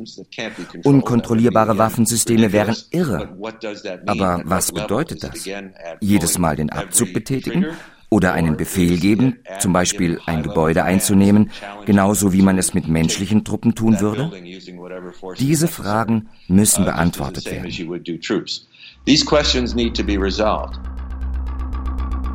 Unkontrollierbare 0.84 1.78
Waffensysteme 1.78 2.52
wären 2.52 2.76
irre. 2.90 3.36
Aber 4.06 4.42
was 4.44 4.72
bedeutet 4.72 5.24
das? 5.24 5.48
Jedes 6.00 6.38
Mal 6.38 6.56
den 6.56 6.70
Abzug 6.70 7.12
betätigen? 7.12 7.66
Oder 8.12 8.34
einen 8.34 8.58
Befehl 8.58 8.98
geben, 8.98 9.38
zum 9.58 9.72
Beispiel 9.72 10.20
ein 10.26 10.42
Gebäude 10.42 10.84
einzunehmen, 10.84 11.50
genauso 11.86 12.34
wie 12.34 12.42
man 12.42 12.58
es 12.58 12.74
mit 12.74 12.86
menschlichen 12.86 13.42
Truppen 13.42 13.74
tun 13.74 14.00
würde? 14.00 14.30
Diese 15.38 15.66
Fragen 15.66 16.28
müssen 16.46 16.84
beantwortet 16.84 17.46
werden. 17.46 17.70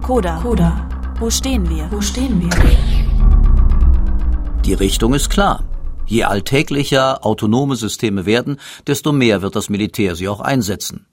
Koda, 0.01 0.39
Koda, 0.41 0.89
wo 1.19 1.29
stehen 1.29 1.69
wir? 1.69 1.87
Wo 1.91 2.01
stehen 2.01 2.41
wir? 2.41 2.49
Die 4.65 4.73
Richtung 4.73 5.13
ist 5.13 5.29
klar. 5.29 5.63
Je 6.07 6.23
alltäglicher 6.23 7.23
autonome 7.23 7.75
Systeme 7.75 8.25
werden, 8.25 8.57
desto 8.87 9.11
mehr 9.11 9.43
wird 9.43 9.55
das 9.55 9.69
Militär 9.69 10.15
sie 10.15 10.27
auch 10.27 10.39
einsetzen. 10.39 11.05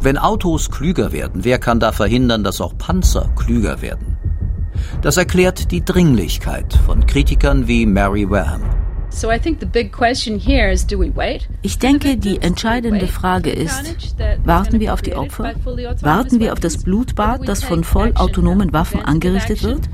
Wenn 0.00 0.18
Autos 0.18 0.70
klüger 0.70 1.12
werden, 1.12 1.44
wer 1.44 1.58
kann 1.58 1.80
da 1.80 1.92
verhindern, 1.92 2.44
dass 2.44 2.60
auch 2.60 2.76
Panzer 2.78 3.30
klüger 3.36 3.82
werden? 3.82 4.16
Das 5.00 5.16
erklärt 5.16 5.70
die 5.70 5.84
Dringlichkeit 5.84 6.74
von 6.86 7.06
Kritikern 7.06 7.68
wie 7.68 7.86
Mary 7.86 8.28
Wareham. 8.28 8.62
Ich 11.62 11.78
denke, 11.78 12.16
die 12.16 12.40
entscheidende 12.40 13.06
Frage 13.06 13.50
ist, 13.50 13.94
warten 14.44 14.80
wir 14.80 14.94
auf 14.94 15.02
die 15.02 15.14
Opfer? 15.14 15.52
Warten 16.00 16.40
wir 16.40 16.52
auf 16.52 16.60
das 16.60 16.78
Blutbad, 16.78 17.46
das 17.46 17.62
von 17.62 17.84
vollautonomen 17.84 18.72
Waffen 18.72 19.02
angerichtet 19.02 19.62
wird? 19.62 19.88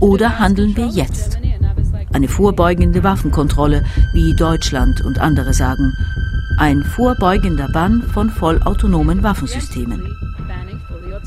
Oder 0.00 0.40
handeln 0.40 0.76
wir 0.76 0.86
jetzt? 0.86 1.38
Eine 2.12 2.26
vorbeugende 2.26 3.04
Waffenkontrolle, 3.04 3.84
wie 4.12 4.34
Deutschland 4.34 5.02
und 5.02 5.20
andere 5.20 5.54
sagen 5.54 5.92
ein 6.58 6.82
vorbeugender 6.82 7.68
Bann 7.68 8.02
von 8.02 8.30
vollautonomen 8.30 9.22
Waffensystemen. 9.22 10.16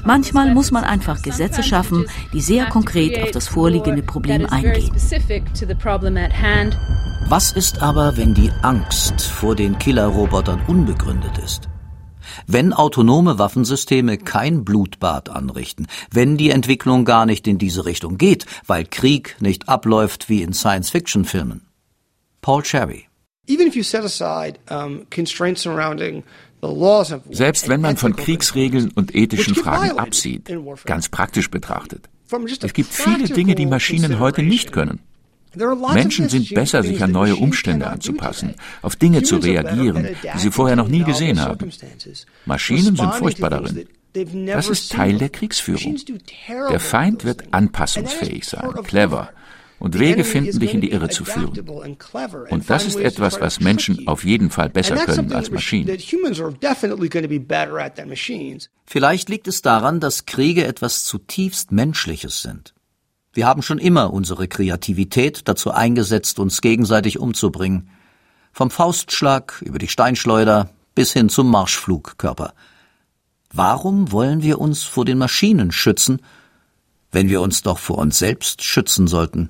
Manchmal 0.03 0.53
muss 0.53 0.71
man 0.71 0.83
einfach 0.83 1.21
Gesetze 1.21 1.63
schaffen, 1.63 2.05
die 2.33 2.41
sehr 2.41 2.65
konkret 2.65 3.21
auf 3.23 3.31
das 3.31 3.47
vorliegende 3.47 4.03
Problem 4.03 4.45
eingehen. 4.45 4.91
Was 7.27 7.51
ist 7.51 7.81
aber, 7.81 8.17
wenn 8.17 8.33
die 8.33 8.51
Angst 8.61 9.21
vor 9.21 9.55
den 9.55 9.77
Killerrobotern 9.77 10.61
unbegründet 10.67 11.37
ist? 11.37 11.69
Wenn 12.47 12.73
autonome 12.73 13.39
Waffensysteme 13.39 14.17
kein 14.17 14.63
Blutbad 14.63 15.29
anrichten, 15.29 15.87
wenn 16.11 16.37
die 16.37 16.49
Entwicklung 16.49 17.05
gar 17.05 17.25
nicht 17.25 17.47
in 17.47 17.57
diese 17.57 17.85
Richtung 17.85 18.17
geht, 18.17 18.45
weil 18.67 18.85
Krieg 18.85 19.35
nicht 19.39 19.69
abläuft 19.69 20.29
wie 20.29 20.41
in 20.41 20.53
Science-Fiction-Filmen. 20.53 21.61
Paul 22.41 22.63
Cherry 22.63 23.10
selbst 27.31 27.69
wenn 27.69 27.81
man 27.81 27.97
von 27.97 28.15
Kriegsregeln 28.15 28.91
und 28.93 29.15
ethischen 29.15 29.55
Fragen 29.55 29.97
absieht, 29.97 30.51
ganz 30.85 31.09
praktisch 31.09 31.49
betrachtet. 31.49 32.07
Es 32.61 32.73
gibt 32.73 32.93
viele 32.93 33.27
Dinge, 33.27 33.55
die 33.55 33.65
Maschinen 33.65 34.19
heute 34.19 34.43
nicht 34.43 34.71
können. 34.71 34.99
Menschen 35.93 36.29
sind 36.29 36.53
besser, 36.53 36.81
sich 36.81 37.03
an 37.03 37.11
neue 37.11 37.35
Umstände 37.35 37.87
anzupassen, 37.87 38.55
auf 38.81 38.95
Dinge 38.95 39.23
zu 39.23 39.37
reagieren, 39.37 40.07
die 40.33 40.39
sie 40.39 40.51
vorher 40.51 40.77
noch 40.77 40.87
nie 40.87 41.03
gesehen 41.03 41.41
haben. 41.41 41.69
Maschinen 42.45 42.95
sind 42.95 43.13
furchtbar 43.15 43.49
darin. 43.49 43.87
Das 44.45 44.69
ist 44.69 44.91
Teil 44.91 45.17
der 45.17 45.29
Kriegsführung. 45.29 45.97
Der 46.69 46.79
Feind 46.79 47.25
wird 47.25 47.53
anpassungsfähig 47.53 48.45
sein, 48.45 48.69
clever, 48.83 49.29
und 49.81 49.97
Wege 49.97 50.23
finden, 50.23 50.59
dich 50.59 50.75
in 50.75 50.81
die 50.81 50.91
Irre 50.91 51.09
zu 51.09 51.25
führen. 51.25 51.59
Und 52.49 52.69
das 52.69 52.85
ist 52.85 52.97
etwas, 52.97 53.41
was 53.41 53.59
Menschen 53.59 54.07
auf 54.07 54.23
jeden 54.23 54.51
Fall 54.51 54.69
besser 54.69 54.95
können 54.95 55.33
als 55.33 55.49
Maschinen. 55.49 55.97
Vielleicht 58.85 59.29
liegt 59.29 59.47
es 59.47 59.61
daran, 59.63 59.99
dass 59.99 60.27
Kriege 60.27 60.65
etwas 60.65 61.03
zutiefst 61.03 61.71
Menschliches 61.71 62.43
sind. 62.43 62.75
Wir 63.33 63.47
haben 63.47 63.63
schon 63.63 63.79
immer 63.79 64.13
unsere 64.13 64.47
Kreativität 64.47 65.47
dazu 65.47 65.71
eingesetzt, 65.71 66.37
uns 66.37 66.61
gegenseitig 66.61 67.17
umzubringen. 67.17 67.89
Vom 68.51 68.69
Faustschlag 68.69 69.63
über 69.65 69.79
die 69.79 69.87
Steinschleuder 69.87 70.69
bis 70.93 71.11
hin 71.13 71.29
zum 71.29 71.49
Marschflugkörper. 71.49 72.53
Warum 73.51 74.11
wollen 74.11 74.43
wir 74.43 74.59
uns 74.59 74.83
vor 74.83 75.05
den 75.05 75.17
Maschinen 75.17 75.71
schützen, 75.71 76.21
wenn 77.11 77.29
wir 77.29 77.41
uns 77.41 77.63
doch 77.63 77.79
vor 77.79 77.97
uns 77.97 78.19
selbst 78.19 78.63
schützen 78.63 79.07
sollten? 79.07 79.49